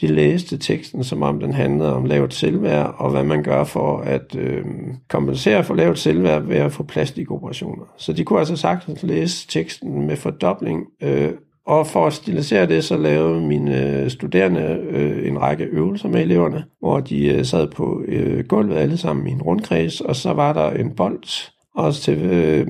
De 0.00 0.06
læste 0.06 0.58
teksten, 0.58 1.04
som 1.04 1.22
om 1.22 1.40
den 1.40 1.54
handlede 1.54 1.94
om 1.94 2.04
lavt 2.04 2.34
selvværd, 2.34 2.94
og 2.98 3.10
hvad 3.10 3.24
man 3.24 3.42
gør 3.42 3.64
for 3.64 3.98
at 3.98 4.36
øh, 4.38 4.64
kompensere 5.08 5.64
for 5.64 5.74
lavt 5.74 5.98
selvværd 5.98 6.42
ved 6.42 6.56
at 6.56 6.72
få 6.72 6.82
plastikoperationer. 6.82 7.84
Så 7.96 8.12
de 8.12 8.24
kunne 8.24 8.38
altså 8.38 8.56
sagtens 8.56 9.02
læse 9.02 9.48
teksten 9.48 10.06
med 10.06 10.16
fordobling 10.16 10.86
øh, 11.02 11.30
og 11.66 11.86
for 11.86 12.06
at 12.06 12.12
stilisere 12.12 12.66
det, 12.66 12.84
så 12.84 12.96
lavede 12.96 13.40
mine 13.40 14.00
øh, 14.02 14.10
studerende 14.10 14.80
øh, 14.90 15.28
en 15.28 15.40
række 15.40 15.64
øvelser 15.64 16.08
med 16.08 16.22
eleverne, 16.22 16.64
hvor 16.80 17.00
de 17.00 17.26
øh, 17.26 17.44
sad 17.44 17.68
på 17.68 18.02
øh, 18.08 18.44
gulvet 18.44 18.76
alle 18.76 18.96
sammen 18.96 19.26
i 19.26 19.30
en 19.30 19.42
rundkreds, 19.42 20.00
og 20.00 20.16
så 20.16 20.32
var 20.32 20.52
der 20.52 20.70
en 20.70 20.94
bold. 20.94 21.52
Og 21.74 21.94
til, 21.94 22.18
øh, 22.18 22.66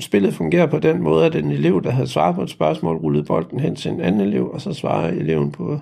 spillet 0.00 0.34
fungerer 0.34 0.66
på 0.66 0.78
den 0.78 1.02
måde, 1.02 1.26
at 1.26 1.34
en 1.34 1.50
elev, 1.50 1.82
der 1.82 1.90
havde 1.90 2.08
svaret 2.08 2.34
på 2.34 2.42
et 2.42 2.50
spørgsmål, 2.50 2.96
rullede 2.96 3.24
bolden 3.24 3.60
hen 3.60 3.76
til 3.76 3.90
en 3.90 4.00
anden 4.00 4.20
elev, 4.20 4.50
og 4.50 4.60
så 4.60 4.72
svarede 4.72 5.16
eleven 5.16 5.52
på, 5.52 5.78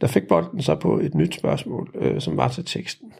der 0.00 0.06
fik 0.06 0.28
bolden 0.28 0.62
så 0.62 0.74
på 0.74 0.98
et 0.98 1.14
nyt 1.14 1.34
spørgsmål, 1.34 1.90
øh, 1.94 2.20
som 2.20 2.36
var 2.36 2.48
til 2.48 2.64
teksten. 2.64 3.12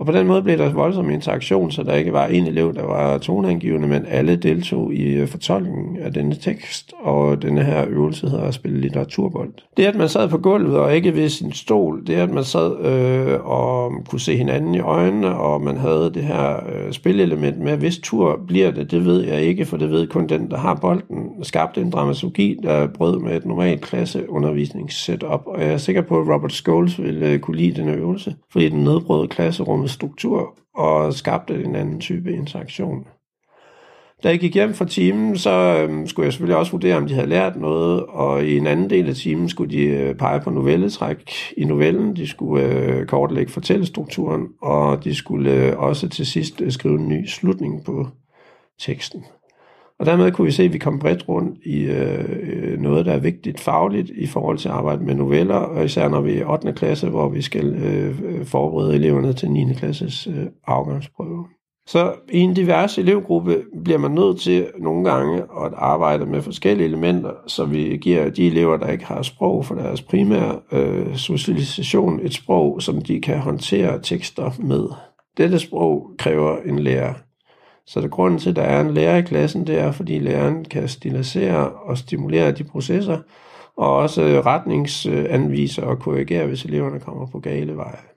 Og 0.00 0.06
på 0.06 0.12
den 0.12 0.26
måde 0.26 0.42
blev 0.42 0.58
der 0.58 0.72
voldsom 0.72 1.10
interaktion, 1.10 1.70
så 1.70 1.82
der 1.82 1.94
ikke 1.94 2.12
var 2.12 2.26
en 2.26 2.46
elev, 2.46 2.74
der 2.74 2.82
var 2.82 3.18
toneangivende, 3.18 3.88
men 3.88 4.06
alle 4.08 4.36
deltog 4.36 4.94
i 4.94 5.02
øh, 5.02 5.28
fortolkningen 5.28 5.96
af 5.96 6.12
denne 6.12 6.34
tekst, 6.34 6.92
og 7.00 7.42
denne 7.42 7.64
her 7.64 7.84
øvelse 7.88 8.28
hedder 8.28 8.44
at 8.44 8.54
spille 8.54 8.80
litteraturbold. 8.80 9.52
Det, 9.76 9.84
at 9.84 9.94
man 9.94 10.08
sad 10.08 10.28
på 10.28 10.38
gulvet 10.38 10.78
og 10.78 10.96
ikke 10.96 11.16
ved 11.16 11.28
sin 11.28 11.52
stol, 11.52 12.06
det, 12.06 12.14
at 12.14 12.30
man 12.30 12.44
sad 12.44 12.84
øh, 12.84 13.40
og 13.44 13.92
kunne 14.08 14.20
se 14.20 14.36
hinanden 14.36 14.74
i 14.74 14.80
øjnene, 14.80 15.36
og 15.36 15.60
man 15.60 15.76
havde 15.76 16.10
det 16.14 16.22
her 16.22 16.56
øh, 16.56 16.92
spillelement 16.92 17.58
med, 17.58 17.76
hvis 17.76 17.98
tur 17.98 18.40
bliver 18.46 18.70
det, 18.70 18.90
det 18.90 19.04
ved 19.04 19.24
jeg 19.24 19.42
ikke, 19.42 19.64
for 19.64 19.76
det 19.76 19.90
ved 19.90 20.06
kun 20.06 20.26
den, 20.26 20.50
der 20.50 20.56
har 20.56 20.74
bolden, 20.74 21.28
skabte 21.42 21.80
en 21.80 21.90
dramaturgi, 21.90 22.56
der 22.62 22.86
brød 22.86 23.18
med 23.18 23.36
et 23.36 23.44
normalt 23.44 23.80
klasseundervisningssetup, 23.80 25.42
og 25.46 25.60
jeg 25.60 25.72
er 25.72 25.76
sikker 25.76 26.02
på, 26.02 26.20
at 26.20 26.28
Robert 26.34 26.52
Scholes 26.52 27.02
ville 27.02 27.26
øh, 27.26 27.38
kunne 27.38 27.56
lide 27.56 27.80
denne 27.80 27.92
øvelse, 27.92 28.34
fordi 28.52 28.68
den 28.68 28.84
nedbrød 28.84 29.28
klasserum 29.28 29.83
med 29.84 29.88
struktur 29.88 30.58
og 30.74 31.14
skabte 31.14 31.64
en 31.64 31.76
anden 31.76 32.00
type 32.00 32.32
interaktion. 32.32 33.06
Da 34.22 34.28
jeg 34.28 34.40
gik 34.40 34.54
hjem 34.54 34.74
fra 34.74 34.84
timen, 34.84 35.38
så 35.38 35.50
øhm, 35.50 36.06
skulle 36.06 36.24
jeg 36.26 36.32
selvfølgelig 36.32 36.56
også 36.56 36.72
vurdere, 36.72 36.96
om 36.96 37.06
de 37.06 37.14
havde 37.14 37.26
lært 37.28 37.56
noget, 37.56 38.02
og 38.02 38.44
i 38.44 38.56
en 38.56 38.66
anden 38.66 38.90
del 38.90 39.08
af 39.08 39.14
timen 39.14 39.48
skulle 39.48 39.70
de 39.70 39.84
øh, 39.84 40.14
pege 40.14 40.40
på 40.40 40.50
novelletræk 40.50 41.32
i 41.56 41.64
novellen, 41.64 42.16
de 42.16 42.26
skulle 42.26 42.64
øh, 42.64 43.06
kortlægge 43.06 43.52
fortællestrukturen, 43.52 44.42
og 44.62 45.04
de 45.04 45.14
skulle 45.14 45.52
øh, 45.52 45.78
også 45.78 46.08
til 46.08 46.26
sidst 46.26 46.60
øh, 46.60 46.72
skrive 46.72 46.98
en 46.98 47.08
ny 47.08 47.26
slutning 47.26 47.84
på 47.84 48.06
teksten. 48.80 49.24
Og 50.00 50.06
dermed 50.06 50.32
kunne 50.32 50.44
vi 50.44 50.52
se, 50.52 50.62
at 50.62 50.72
vi 50.72 50.78
kom 50.78 50.98
bredt 50.98 51.28
rundt 51.28 51.58
i 51.64 51.82
øh, 51.82 52.24
øh, 52.42 52.80
noget, 52.80 53.06
der 53.06 53.12
er 53.12 53.18
vigtigt 53.18 53.60
fagligt 53.60 54.10
i 54.10 54.26
forhold 54.26 54.58
til 54.58 54.68
at 54.68 54.74
arbejde 54.74 55.04
med 55.04 55.14
noveller, 55.14 55.54
og 55.54 55.84
især 55.84 56.08
når 56.08 56.20
vi 56.20 56.32
er 56.32 56.40
i 56.40 56.44
8. 56.44 56.72
klasse, 56.72 57.08
hvor 57.08 57.28
vi 57.28 57.42
skal 57.42 57.74
øh, 57.74 58.20
øh 58.24 58.44
forberede 58.44 58.94
eleverne 58.94 59.32
til 59.32 59.50
9. 59.50 59.74
klasses 59.74 60.26
øh, 60.26 60.46
afgangsprøve. 60.66 61.44
Så 61.86 62.14
i 62.32 62.38
en 62.38 62.54
divers 62.54 62.98
elevgruppe 62.98 63.62
bliver 63.84 63.98
man 63.98 64.10
nødt 64.10 64.40
til 64.40 64.66
nogle 64.78 65.10
gange 65.10 65.36
at 65.36 65.72
arbejde 65.76 66.26
med 66.26 66.42
forskellige 66.42 66.88
elementer, 66.88 67.30
så 67.46 67.64
vi 67.64 67.98
giver 68.02 68.30
de 68.30 68.46
elever, 68.46 68.76
der 68.76 68.86
ikke 68.86 69.04
har 69.04 69.22
sprog 69.22 69.66
for 69.66 69.74
deres 69.74 70.02
primære 70.02 70.60
øh, 70.72 71.16
socialisation, 71.16 72.20
et 72.22 72.34
sprog, 72.34 72.82
som 72.82 73.00
de 73.02 73.20
kan 73.20 73.38
håndtere 73.38 74.00
tekster 74.02 74.50
med. 74.58 74.88
Dette 75.36 75.58
sprog 75.58 76.10
kræver 76.18 76.56
en 76.66 76.78
lærer. 76.78 77.14
Så 77.86 78.00
det 78.00 78.10
grunden 78.10 78.38
til, 78.38 78.50
at 78.50 78.56
der 78.56 78.62
er 78.62 78.80
en 78.80 78.94
lærer 78.94 79.16
i 79.16 79.22
klassen, 79.22 79.66
det 79.66 79.78
er, 79.78 79.92
fordi 79.92 80.18
læreren 80.18 80.64
kan 80.64 80.88
stilisere 80.88 81.72
og 81.72 81.98
stimulere 81.98 82.52
de 82.52 82.64
processer, 82.64 83.18
og 83.76 83.96
også 83.96 84.22
retningsanvise 84.46 85.84
og 85.84 85.98
korrigere, 85.98 86.46
hvis 86.46 86.64
eleverne 86.64 87.00
kommer 87.00 87.26
på 87.26 87.40
gale 87.40 87.76
veje. 87.76 88.13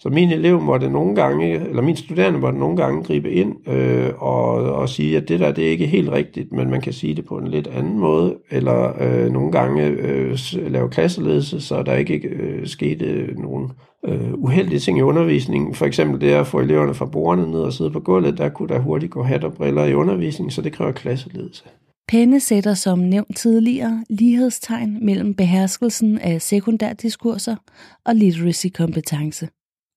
Så 0.00 0.08
min 0.08 0.30
elev 0.30 0.60
måtte 0.60 0.90
nogle 0.90 1.14
gange, 1.14 1.54
eller 1.54 1.82
min 1.82 1.96
studerende 1.96 2.38
måtte 2.38 2.58
nogle 2.58 2.76
gange 2.76 3.02
gribe 3.02 3.30
ind 3.30 3.68
øh, 3.68 4.10
og, 4.18 4.52
og 4.52 4.88
sige, 4.88 5.16
at 5.16 5.28
det 5.28 5.40
der 5.40 5.52
det 5.52 5.66
er 5.66 5.70
ikke 5.70 5.86
helt 5.86 6.10
rigtigt, 6.10 6.52
men 6.52 6.70
man 6.70 6.80
kan 6.80 6.92
sige 6.92 7.14
det 7.14 7.24
på 7.24 7.38
en 7.38 7.48
lidt 7.48 7.66
anden 7.66 7.98
måde, 7.98 8.36
eller 8.50 9.02
øh, 9.02 9.32
nogle 9.32 9.52
gange 9.52 9.82
øh, 9.82 10.38
lave 10.54 10.88
klasseledelse, 10.88 11.60
så 11.60 11.82
der 11.82 11.94
ikke 11.94 12.28
øh, 12.28 12.66
skete 12.66 13.34
nogen 13.38 13.70
øh, 14.04 14.34
uheldige 14.34 14.78
ting 14.78 14.98
i 14.98 15.02
undervisningen. 15.02 15.74
For 15.74 15.86
eksempel 15.86 16.20
det 16.20 16.32
at 16.32 16.46
få 16.46 16.60
eleverne 16.60 16.94
fra 16.94 17.06
bordene 17.06 17.50
ned 17.50 17.60
og 17.60 17.72
sidde 17.72 17.90
på 17.90 18.00
gulvet, 18.00 18.38
der 18.38 18.48
kunne 18.48 18.68
der 18.68 18.78
hurtigt 18.78 19.12
gå 19.12 19.22
hat 19.22 19.44
og 19.44 19.52
briller 19.52 19.84
i 19.84 19.94
undervisningen, 19.94 20.50
så 20.50 20.62
det 20.62 20.72
kræver 20.72 20.92
klasseledelse. 20.92 21.64
Penne 22.08 22.40
sætter 22.40 22.74
som 22.74 22.98
nævnt 22.98 23.36
tidligere 23.36 24.04
lighedstegn 24.10 25.06
mellem 25.06 25.34
beherskelsen 25.34 26.18
af 26.18 26.42
sekundærdiskurser 26.42 27.56
og 28.04 28.14
literacy-kompetence. 28.14 29.48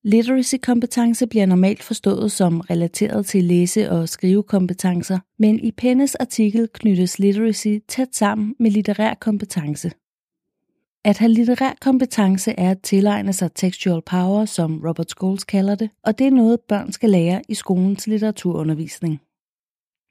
Literacy-kompetence 0.04 1.28
bliver 1.28 1.46
normalt 1.46 1.84
forstået 1.84 2.32
som 2.32 2.60
relateret 2.60 3.26
til 3.26 3.44
læse- 3.44 3.92
og 3.92 4.10
skrivekompetencer, 4.10 5.20
men 5.40 5.60
i 5.60 5.72
Pennes 5.72 6.16
artikel 6.16 6.68
knyttes 6.74 7.20
literacy 7.20 7.78
tæt 7.88 8.16
sammen 8.16 8.56
med 8.60 8.72
litterær 8.72 9.14
kompetence. 9.14 9.92
At 11.06 11.18
have 11.18 11.32
litterær 11.32 11.74
kompetence 11.82 12.52
er 12.58 12.72
at 12.72 12.82
tilegne 12.82 13.34
sig 13.34 13.52
textual 13.56 14.02
power, 14.02 14.46
som 14.46 14.82
Robert 14.88 15.10
Scholes 15.10 15.44
kalder 15.44 15.76
det, 15.76 15.90
og 16.04 16.20
det 16.20 16.28
er 16.28 16.32
noget, 16.32 16.60
børn 16.70 16.92
skal 16.92 17.10
lære 17.10 17.42
i 17.50 17.54
skolens 17.54 18.08
litteraturundervisning. 18.08 19.22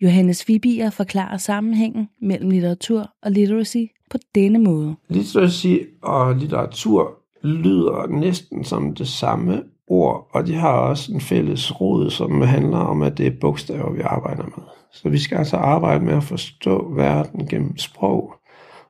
Johannes 0.03 0.45
Fibier 0.45 0.91
forklarer 0.91 1.37
sammenhængen 1.37 2.09
mellem 2.23 2.51
litteratur 2.51 3.11
og 3.23 3.31
literacy 3.31 3.85
på 4.11 4.19
denne 4.35 4.59
måde. 4.59 4.95
Literacy 5.09 5.77
og 6.03 6.37
litteratur 6.37 7.21
lyder 7.43 8.07
næsten 8.07 8.65
som 8.65 8.95
det 8.95 9.09
samme 9.09 9.63
ord, 9.91 10.29
og 10.31 10.47
de 10.47 10.55
har 10.55 10.73
også 10.73 11.13
en 11.13 11.21
fælles 11.21 11.81
rod, 11.81 12.11
som 12.11 12.41
handler 12.41 12.79
om, 12.79 13.03
at 13.03 13.19
det 13.19 13.27
er 13.27 13.41
bogstaver, 13.41 13.93
vi 13.93 14.01
arbejder 14.01 14.45
med. 14.45 14.65
Så 14.93 15.09
vi 15.09 15.19
skal 15.19 15.39
altså 15.39 15.57
arbejde 15.57 16.05
med 16.05 16.15
at 16.15 16.25
forstå 16.25 16.95
verden 16.95 17.47
gennem 17.47 17.79
sprog, 17.79 18.35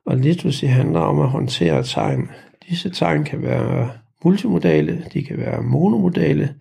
og 0.06 0.16
literacy 0.16 0.64
handler 0.64 1.00
om 1.00 1.20
at 1.20 1.28
håndtere 1.28 1.82
tegn. 1.82 2.30
Disse 2.68 2.90
tegn 2.90 3.24
kan 3.24 3.42
være 3.42 3.90
multimodale, 4.24 5.04
de 5.12 5.22
kan 5.22 5.38
være 5.38 5.62
monomodale, 5.62 6.54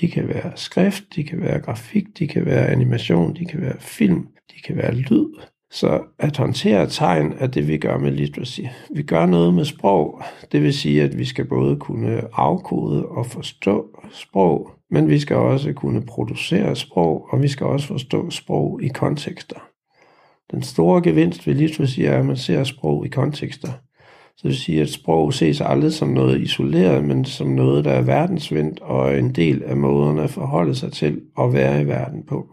de 0.00 0.08
kan 0.08 0.28
være 0.28 0.52
skrift, 0.54 1.04
de 1.14 1.24
kan 1.24 1.40
være 1.40 1.60
grafik, 1.60 2.04
de 2.18 2.28
kan 2.28 2.46
være 2.46 2.66
animation, 2.66 3.36
de 3.36 3.44
kan 3.44 3.60
være 3.60 3.76
film, 3.78 4.26
de 4.54 4.60
kan 4.66 4.76
være 4.76 4.94
lyd. 4.94 5.26
Så 5.72 6.00
at 6.18 6.36
håndtere 6.36 6.86
tegn 6.86 7.34
er 7.38 7.46
det, 7.46 7.68
vi 7.68 7.78
gør 7.78 7.98
med 7.98 8.12
literacy. 8.12 8.60
Vi 8.94 9.02
gør 9.02 9.26
noget 9.26 9.54
med 9.54 9.64
sprog. 9.64 10.22
Det 10.52 10.62
vil 10.62 10.74
sige, 10.74 11.02
at 11.02 11.18
vi 11.18 11.24
skal 11.24 11.44
både 11.44 11.76
kunne 11.76 12.22
afkode 12.32 13.06
og 13.06 13.26
forstå 13.26 14.00
sprog, 14.10 14.70
men 14.90 15.08
vi 15.08 15.18
skal 15.18 15.36
også 15.36 15.72
kunne 15.72 16.06
producere 16.06 16.76
sprog, 16.76 17.26
og 17.30 17.42
vi 17.42 17.48
skal 17.48 17.66
også 17.66 17.86
forstå 17.86 18.30
sprog 18.30 18.82
i 18.82 18.88
kontekster. 18.88 19.56
Den 20.50 20.62
store 20.62 21.02
gevinst 21.02 21.46
ved 21.46 21.54
literacy 21.54 22.00
er, 22.00 22.18
at 22.18 22.26
man 22.26 22.36
ser 22.36 22.64
sprog 22.64 23.06
i 23.06 23.08
kontekster. 23.08 23.68
Så 24.36 24.42
det 24.42 24.48
vil 24.48 24.56
sige, 24.56 24.82
at 24.82 24.90
sprog 24.90 25.34
ses 25.34 25.60
aldrig 25.60 25.92
som 25.92 26.08
noget 26.08 26.40
isoleret, 26.40 27.04
men 27.04 27.24
som 27.24 27.48
noget, 27.48 27.84
der 27.84 27.90
er 27.90 28.02
verdensvendt 28.02 28.80
og 28.80 29.18
en 29.18 29.34
del 29.34 29.62
af 29.62 29.76
måderne 29.76 30.22
at 30.22 30.30
forholde 30.30 30.74
sig 30.74 30.92
til 30.92 31.20
og 31.36 31.52
være 31.52 31.82
i 31.82 31.86
verden 31.86 32.26
på. 32.26 32.46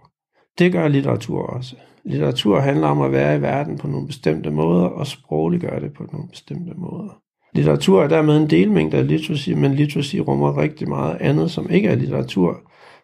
Det 0.59 0.71
gør 0.71 0.87
litteratur 0.87 1.41
også. 1.41 1.75
Litteratur 2.07 2.59
handler 2.59 2.87
om 2.87 3.01
at 3.01 3.11
være 3.11 3.37
i 3.37 3.41
verden 3.41 3.77
på 3.77 3.87
nogle 3.87 4.07
bestemte 4.07 4.51
måder, 4.51 4.85
og 4.85 5.07
sprogligt 5.07 5.63
gør 5.63 5.79
det 5.79 5.93
på 5.93 6.03
nogle 6.11 6.29
bestemte 6.29 6.73
måder. 6.77 7.21
Litteratur 7.53 8.03
er 8.03 8.07
dermed 8.07 8.37
en 8.37 8.49
delmængde 8.49 8.97
af 8.97 9.07
literacy, 9.07 9.49
men 9.49 9.73
literacy 9.73 10.15
rummer 10.15 10.57
rigtig 10.57 10.89
meget 10.89 11.17
andet, 11.19 11.51
som 11.51 11.69
ikke 11.69 11.89
er 11.89 11.95
litteratur. 11.95 12.57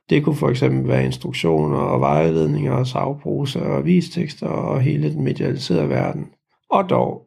Det 0.10 0.24
kunne 0.24 0.36
for 0.36 0.50
eksempel 0.50 0.88
være 0.88 1.06
instruktioner 1.06 1.78
og 1.78 2.00
vejledninger 2.00 2.72
og 2.72 2.88
sagprosa 2.88 3.60
og 3.60 3.78
avistekster 3.78 4.48
og 4.48 4.82
hele 4.82 5.14
den 5.14 5.24
medialiserede 5.24 5.90
verden. 5.90 6.26
Og 6.70 6.90
dog, 6.90 7.22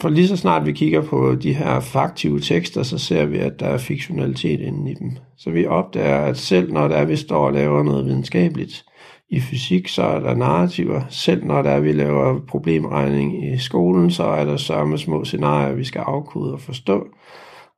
for 0.00 0.08
lige 0.08 0.28
så 0.28 0.36
snart 0.36 0.66
vi 0.66 0.72
kigger 0.72 1.02
på 1.02 1.34
de 1.34 1.52
her 1.52 1.80
faktive 1.80 2.40
tekster, 2.40 2.82
så 2.82 2.98
ser 2.98 3.24
vi, 3.24 3.38
at 3.38 3.60
der 3.60 3.66
er 3.66 3.78
fiktionalitet 3.78 4.60
inde 4.60 4.90
i 4.90 4.94
dem. 4.94 5.10
Så 5.36 5.50
vi 5.50 5.66
opdager, 5.66 6.18
at 6.18 6.36
selv 6.38 6.72
når 6.72 6.88
der 6.88 6.96
er, 6.96 7.04
vi 7.04 7.16
står 7.16 7.46
og 7.46 7.52
laver 7.52 7.82
noget 7.82 8.04
videnskabeligt, 8.04 8.84
i 9.30 9.40
fysik, 9.40 9.88
så 9.88 10.02
er 10.02 10.20
der 10.20 10.34
narrativer. 10.34 11.02
Selv 11.08 11.44
når 11.44 11.62
der 11.62 11.70
er, 11.70 11.80
vi 11.80 11.92
laver 11.92 12.40
problemregning 12.40 13.54
i 13.54 13.58
skolen, 13.58 14.10
så 14.10 14.24
er 14.24 14.44
der 14.44 14.56
sørme 14.56 14.98
små 14.98 15.24
scenarier, 15.24 15.74
vi 15.74 15.84
skal 15.84 16.00
afkode 16.00 16.52
og 16.52 16.60
forstå. 16.60 17.06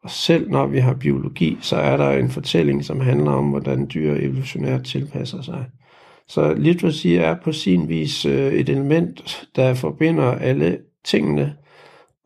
Og 0.03 0.11
selv 0.11 0.51
når 0.51 0.67
vi 0.67 0.79
har 0.79 0.95
biologi, 0.95 1.59
så 1.61 1.77
er 1.77 1.97
der 1.97 2.11
en 2.11 2.31
fortælling, 2.31 2.85
som 2.85 3.01
handler 3.01 3.31
om, 3.31 3.45
hvordan 3.45 3.91
dyr 3.95 4.15
evolutionært 4.15 4.85
tilpasser 4.85 5.43
sig. 5.43 5.65
Så 6.29 6.55
literacy 6.55 7.07
er 7.07 7.37
på 7.45 7.53
sin 7.53 7.89
vis 7.89 8.25
øh, 8.25 8.53
et 8.53 8.69
element, 8.69 9.49
der 9.57 9.75
forbinder 9.75 10.33
alle 10.33 10.79
tingene, 11.05 11.57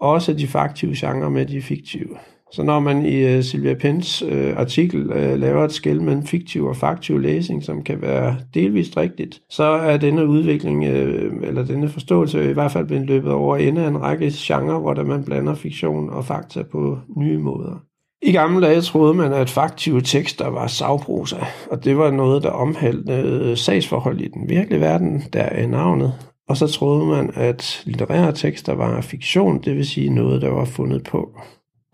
også 0.00 0.32
de 0.32 0.46
faktive 0.46 0.94
genrer 0.96 1.28
med 1.28 1.46
de 1.46 1.62
fiktive. 1.62 2.16
Så 2.54 2.62
når 2.62 2.80
man 2.80 3.06
i 3.06 3.16
øh, 3.16 3.38
uh, 3.38 3.44
Silvia 3.44 3.74
Pens 3.74 4.22
uh, 4.22 4.56
artikel 4.56 5.10
uh, 5.10 5.40
laver 5.40 5.64
et 5.64 5.72
skæld 5.72 6.00
mellem 6.00 6.26
fiktiv 6.26 6.64
og 6.64 6.76
faktiv 6.76 7.18
læsning, 7.18 7.64
som 7.64 7.82
kan 7.82 8.02
være 8.02 8.36
delvist 8.54 8.96
rigtigt, 8.96 9.40
så 9.50 9.64
er 9.64 9.96
denne 9.96 10.26
udvikling, 10.26 10.78
uh, 10.78 11.48
eller 11.48 11.64
denne 11.64 11.88
forståelse 11.88 12.50
i 12.50 12.52
hvert 12.52 12.72
fald 12.72 12.86
blevet 12.86 13.06
løbet 13.06 13.32
over 13.32 13.56
ende 13.56 13.84
af 13.84 13.88
en 13.88 14.02
række 14.02 14.32
genrer, 14.34 14.78
hvor 14.78 14.94
der 14.94 15.04
man 15.04 15.24
blander 15.24 15.54
fiktion 15.54 16.10
og 16.10 16.24
fakta 16.24 16.62
på 16.62 16.98
nye 17.16 17.38
måder. 17.38 17.82
I 18.22 18.32
gamle 18.32 18.66
dage 18.66 18.80
troede 18.80 19.14
man, 19.14 19.32
at 19.32 19.50
faktive 19.50 20.00
tekster 20.00 20.48
var 20.48 20.66
savprosa, 20.66 21.36
og 21.70 21.84
det 21.84 21.98
var 21.98 22.10
noget, 22.10 22.42
der 22.42 22.50
omhandlede 22.50 23.56
sagsforhold 23.56 24.20
i 24.20 24.28
den 24.28 24.48
virkelige 24.48 24.80
verden, 24.80 25.22
der 25.32 25.42
er 25.42 25.66
navnet. 25.66 26.12
Og 26.48 26.56
så 26.56 26.66
troede 26.66 27.06
man, 27.06 27.30
at 27.34 27.82
litterære 27.86 28.32
tekster 28.32 28.74
var 28.74 29.00
fiktion, 29.00 29.62
det 29.62 29.76
vil 29.76 29.86
sige 29.86 30.10
noget, 30.10 30.42
der 30.42 30.50
var 30.50 30.64
fundet 30.64 31.04
på. 31.04 31.38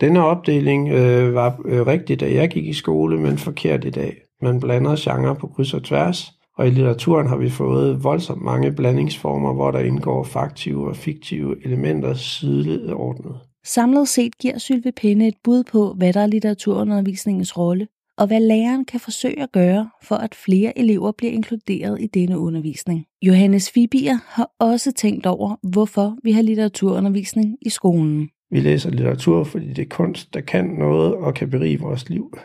Denne 0.00 0.25
opdeling 0.25 0.88
øh, 0.88 1.35
var 1.35 1.61
øh, 1.64 1.87
rigtig, 1.87 2.21
da 2.21 2.33
jeg 2.33 2.49
gik 2.49 2.66
i 2.66 2.73
skole, 2.73 3.19
men 3.19 3.38
forkert 3.38 3.85
i 3.85 3.90
dag. 3.90 4.16
Man 4.42 4.61
blander 4.61 4.97
genre 4.99 5.37
på 5.37 5.47
kryds 5.47 5.75
og 5.75 5.85
tværs, 5.85 6.33
og 6.59 6.66
i 6.66 6.71
litteraturen 6.71 7.26
har 7.26 7.37
vi 7.37 7.50
fået 7.50 8.04
voldsomt 8.04 8.42
mange 8.42 8.73
blandingsformer, 8.73 9.52
hvor 9.52 9.71
der 9.71 9.78
indgår 9.78 10.25
faktive 10.25 10.88
og 10.88 10.97
fiktive 10.97 11.64
elementer 11.64 12.14
sideordnet. 12.14 13.35
Samlet 13.64 14.09
set 14.09 14.38
giver 14.38 14.59
Sylve 14.59 14.92
Pinde 14.92 15.28
et 15.28 15.35
bud 15.45 15.64
på, 15.64 15.92
hvad 15.92 16.12
der 16.12 16.21
er 16.21 16.26
litteraturundervisningens 16.26 17.59
rolle, 17.59 17.88
og 18.19 18.26
hvad 18.26 18.40
læreren 18.40 18.85
kan 18.85 19.00
forsøge 19.00 19.42
at 19.42 19.52
gøre, 19.52 19.90
for 20.02 20.14
at 20.14 20.35
flere 20.35 20.78
elever 20.78 21.12
bliver 21.12 21.33
inkluderet 21.33 22.00
i 22.00 22.07
denne 22.07 22.38
undervisning. 22.38 23.04
Johannes 23.23 23.71
Fibier 23.71 24.19
har 24.26 24.50
også 24.59 24.92
tænkt 24.92 25.26
over, 25.26 25.57
hvorfor 25.62 26.16
vi 26.23 26.33
har 26.33 26.42
litteraturundervisning 26.42 27.57
i 27.62 27.69
skolen. 27.69 28.28
Vi 28.50 28.61
læser 28.61 28.90
litteratur, 28.90 29.45
fordi 29.45 29.73
det 29.73 29.83
er 29.83 29.97
kunst, 29.97 30.35
der 30.35 30.40
kan 30.40 30.64
noget 30.64 31.14
og 31.14 31.35
kan 31.35 31.50
berige 31.50 31.80
vores 31.80 32.09
liv. 32.09 32.38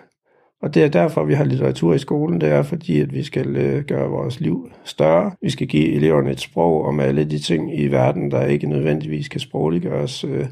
Og 0.62 0.74
det 0.74 0.84
er 0.84 0.88
derfor, 0.88 1.24
vi 1.24 1.34
har 1.34 1.44
litteratur 1.44 1.94
i 1.94 2.00
skolen. 2.00 2.42
Det 2.42 2.50
er 2.50 2.64
fordi, 2.64 3.02
at 3.02 3.14
vi 3.14 3.24
skal 3.24 3.56
øh, 3.56 3.84
gøre 3.84 4.10
vores 4.10 4.40
liv 4.40 4.72
større. 4.84 5.32
Vi 5.42 5.50
skal 5.50 5.68
give 5.68 5.94
eleverne 5.94 6.32
et 6.32 6.40
sprog 6.40 6.86
om 6.86 7.00
alle 7.00 7.26
de 7.26 7.40
ting 7.40 7.80
i 7.80 7.88
verden, 7.88 8.32
der 8.32 8.46
ikke 8.46 8.68
nødvendigvis 8.68 9.28
kan 9.28 9.40
sprogliggøres 9.40 10.24
øh, 10.24 10.46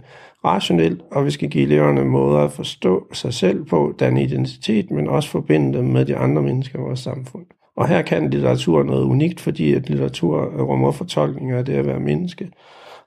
rationelt. 0.46 1.02
Og 1.12 1.26
vi 1.26 1.32
skal 1.32 1.50
give 1.50 1.64
eleverne 1.64 2.06
måder 2.06 2.40
at 2.40 2.52
forstå 2.52 3.08
sig 3.14 3.34
selv 3.34 3.66
på, 3.66 3.96
den 4.00 4.18
identitet, 4.18 4.92
men 4.92 5.08
også 5.08 5.30
forbinde 5.30 5.78
dem 5.78 5.86
med 5.86 6.06
de 6.06 6.16
andre 6.16 6.42
mennesker 6.42 6.80
i 6.80 6.82
vores 6.82 7.00
samfund. 7.00 7.46
Og 7.78 7.88
her 7.88 8.02
kan 8.02 8.30
litteratur 8.30 8.84
noget 8.84 9.04
unikt, 9.04 9.40
fordi 9.40 9.74
at 9.74 9.90
litteratur 9.90 10.46
rummer 10.46 10.92
fortolkninger 10.92 11.58
af 11.58 11.66
det 11.66 11.74
at 11.74 11.86
være 11.86 12.00
menneske, 12.00 12.50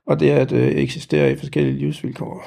og 0.07 0.21
det 0.21 0.31
at 0.31 0.53
øh, 0.53 0.69
eksistere 0.69 1.33
i 1.33 1.37
forskellige 1.37 1.79
livsvilkår. 1.79 2.45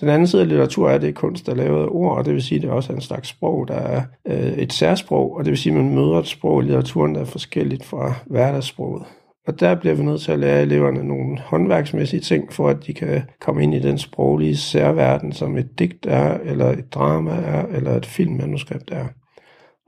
Den 0.00 0.08
anden 0.08 0.26
side 0.26 0.42
af 0.42 0.48
litteratur 0.48 0.90
er 0.90 0.98
det 0.98 1.14
kunst, 1.14 1.46
der 1.46 1.54
lavet 1.54 1.88
ord, 1.88 2.18
og 2.18 2.24
det 2.24 2.34
vil 2.34 2.42
sige, 2.42 2.56
at 2.56 2.62
det 2.62 2.70
også 2.70 2.92
er 2.92 2.96
en 2.96 3.02
slags 3.02 3.28
sprog, 3.28 3.68
der 3.68 3.74
er 3.74 4.02
øh, 4.26 4.52
et 4.52 4.72
særsprog, 4.72 5.36
og 5.36 5.44
det 5.44 5.50
vil 5.50 5.58
sige, 5.58 5.72
at 5.72 5.84
man 5.84 5.94
møder 5.94 6.18
et 6.18 6.26
sprog 6.26 6.62
i 6.62 6.64
litteraturen, 6.64 7.14
der 7.14 7.20
er 7.20 7.24
forskelligt 7.24 7.84
fra 7.84 8.14
hverdagssproget. 8.26 9.02
Og 9.46 9.60
der 9.60 9.74
bliver 9.74 9.94
vi 9.94 10.02
nødt 10.02 10.20
til 10.20 10.32
at 10.32 10.38
lære 10.38 10.62
eleverne 10.62 11.04
nogle 11.04 11.38
håndværksmæssige 11.38 12.20
ting, 12.20 12.52
for 12.52 12.68
at 12.68 12.86
de 12.86 12.94
kan 12.94 13.22
komme 13.40 13.62
ind 13.62 13.74
i 13.74 13.78
den 13.78 13.98
sproglige 13.98 14.56
særverden, 14.56 15.32
som 15.32 15.56
et 15.56 15.78
digt 15.78 16.06
er, 16.06 16.38
eller 16.44 16.70
et 16.70 16.94
drama 16.94 17.30
er, 17.30 17.66
eller 17.66 17.96
et 17.96 18.06
filmmanuskript 18.06 18.90
er. 18.90 19.06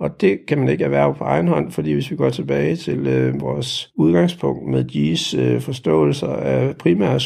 Og 0.02 0.20
det 0.20 0.38
kan 0.48 0.58
man 0.58 0.68
ikke 0.68 0.84
erhverve 0.84 1.14
på 1.14 1.24
egen 1.24 1.48
hånd, 1.48 1.70
fordi 1.70 1.92
hvis 1.92 2.10
vi 2.10 2.16
går 2.16 2.30
tilbage 2.30 2.76
til 2.76 3.06
øh, 3.06 3.40
vores 3.40 3.90
udgangspunkt 3.96 4.70
med 4.70 4.84
G's 4.92 5.40
øh, 5.40 5.60
forståelser 5.60 6.28
af 6.28 6.76
primær 6.76 7.18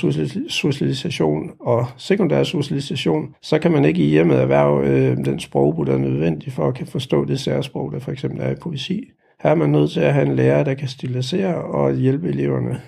socialisation 0.49 1.51
og 1.61 1.87
sekundær 1.97 2.43
socialisation, 2.43 3.35
så 3.43 3.59
kan 3.59 3.73
man 3.73 3.85
ikke 3.85 4.05
i 4.05 4.11
hjemmet 4.11 4.41
erhverve 4.41 4.89
øh, 4.89 5.17
den 5.17 5.41
sprogbrug, 5.41 5.87
der 5.87 5.95
er 5.95 5.99
nødvendig 5.99 6.53
for 6.53 6.69
at 6.69 6.75
kan 6.75 6.87
forstå 6.87 7.25
det 7.25 7.41
særsprog, 7.41 7.93
der 7.93 7.99
for 7.99 8.13
eksempel 8.13 8.41
er 8.41 8.51
i 8.51 8.61
poesi. 8.63 9.05
Her 9.43 9.51
er 9.51 9.55
man 9.55 9.71
nødt 9.71 9.91
til 9.91 10.01
at 10.01 10.15
have 10.15 10.27
en 10.27 10.37
lærer, 10.37 10.65
der 10.65 10.75
kan 10.75 10.89
stilisere 10.89 11.55
og 11.55 11.95
hjælpe 11.95 12.29
eleverne. 12.29 12.81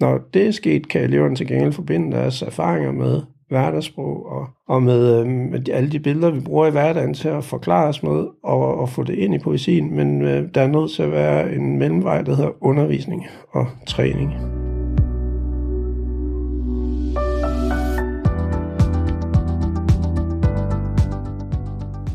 Når 0.00 0.20
det 0.34 0.46
er 0.46 0.50
sket, 0.50 0.88
kan 0.88 1.02
eleverne 1.02 1.36
til 1.36 1.46
gengæld 1.46 1.72
forbinde 1.72 2.16
deres 2.16 2.42
erfaringer 2.42 2.92
med 2.92 3.20
hverdagssprog 3.52 4.26
og, 4.26 4.46
og 4.68 4.82
med, 4.82 5.20
øh, 5.20 5.26
med 5.26 5.68
alle 5.68 5.92
de 5.92 6.00
billeder, 6.00 6.30
vi 6.30 6.40
bruger 6.40 6.66
i 6.66 6.70
hverdagen 6.70 7.14
til 7.14 7.28
at 7.28 7.44
forklare 7.44 7.88
os 7.88 8.02
med 8.02 8.26
og, 8.42 8.78
og 8.78 8.88
få 8.88 9.02
det 9.02 9.14
ind 9.14 9.34
i 9.34 9.38
poesien. 9.38 9.96
Men 9.96 10.22
øh, 10.22 10.48
der 10.54 10.60
er 10.60 10.66
nødt 10.66 10.90
til 10.90 11.02
at 11.02 11.12
være 11.12 11.54
en 11.54 11.78
mellemvej, 11.78 12.22
der 12.22 12.36
hedder 12.36 12.64
undervisning 12.64 13.26
og 13.50 13.66
træning. 13.86 14.32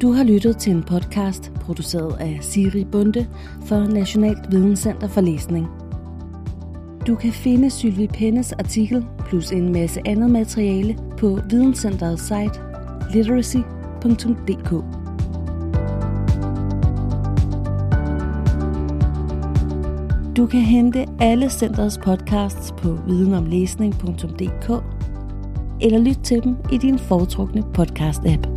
Du 0.02 0.12
har 0.12 0.24
lyttet 0.24 0.58
til 0.58 0.72
en 0.72 0.84
podcast 0.84 1.52
produceret 1.62 2.16
af 2.20 2.38
Siri 2.42 2.86
Bunde 2.92 3.28
for 3.66 3.94
Nationalt 3.94 4.52
Videnscenter 4.52 5.08
for 5.08 5.22
Læsning. 5.22 5.87
Du 7.08 7.16
kan 7.16 7.32
finde 7.32 7.70
Sylvie 7.70 8.08
Pennes 8.08 8.54
artikel 8.54 9.06
plus 9.28 9.52
en 9.52 9.72
masse 9.72 10.02
andet 10.06 10.32
materiale 10.32 10.98
på 11.18 11.40
Videnscenterets 11.50 12.22
site 12.22 12.62
literacy.dk. 13.14 14.70
Du 20.38 20.46
kan 20.46 20.60
hente 20.60 21.06
alle 21.20 21.50
centerets 21.50 21.98
podcasts 21.98 22.72
på 22.72 23.00
videnomlæsning.dk 23.08 24.84
eller 25.82 26.00
lytte 26.00 26.22
til 26.22 26.44
dem 26.44 26.56
i 26.72 26.78
din 26.78 27.00
foretrukne 27.00 27.64
podcast-app. 27.78 28.57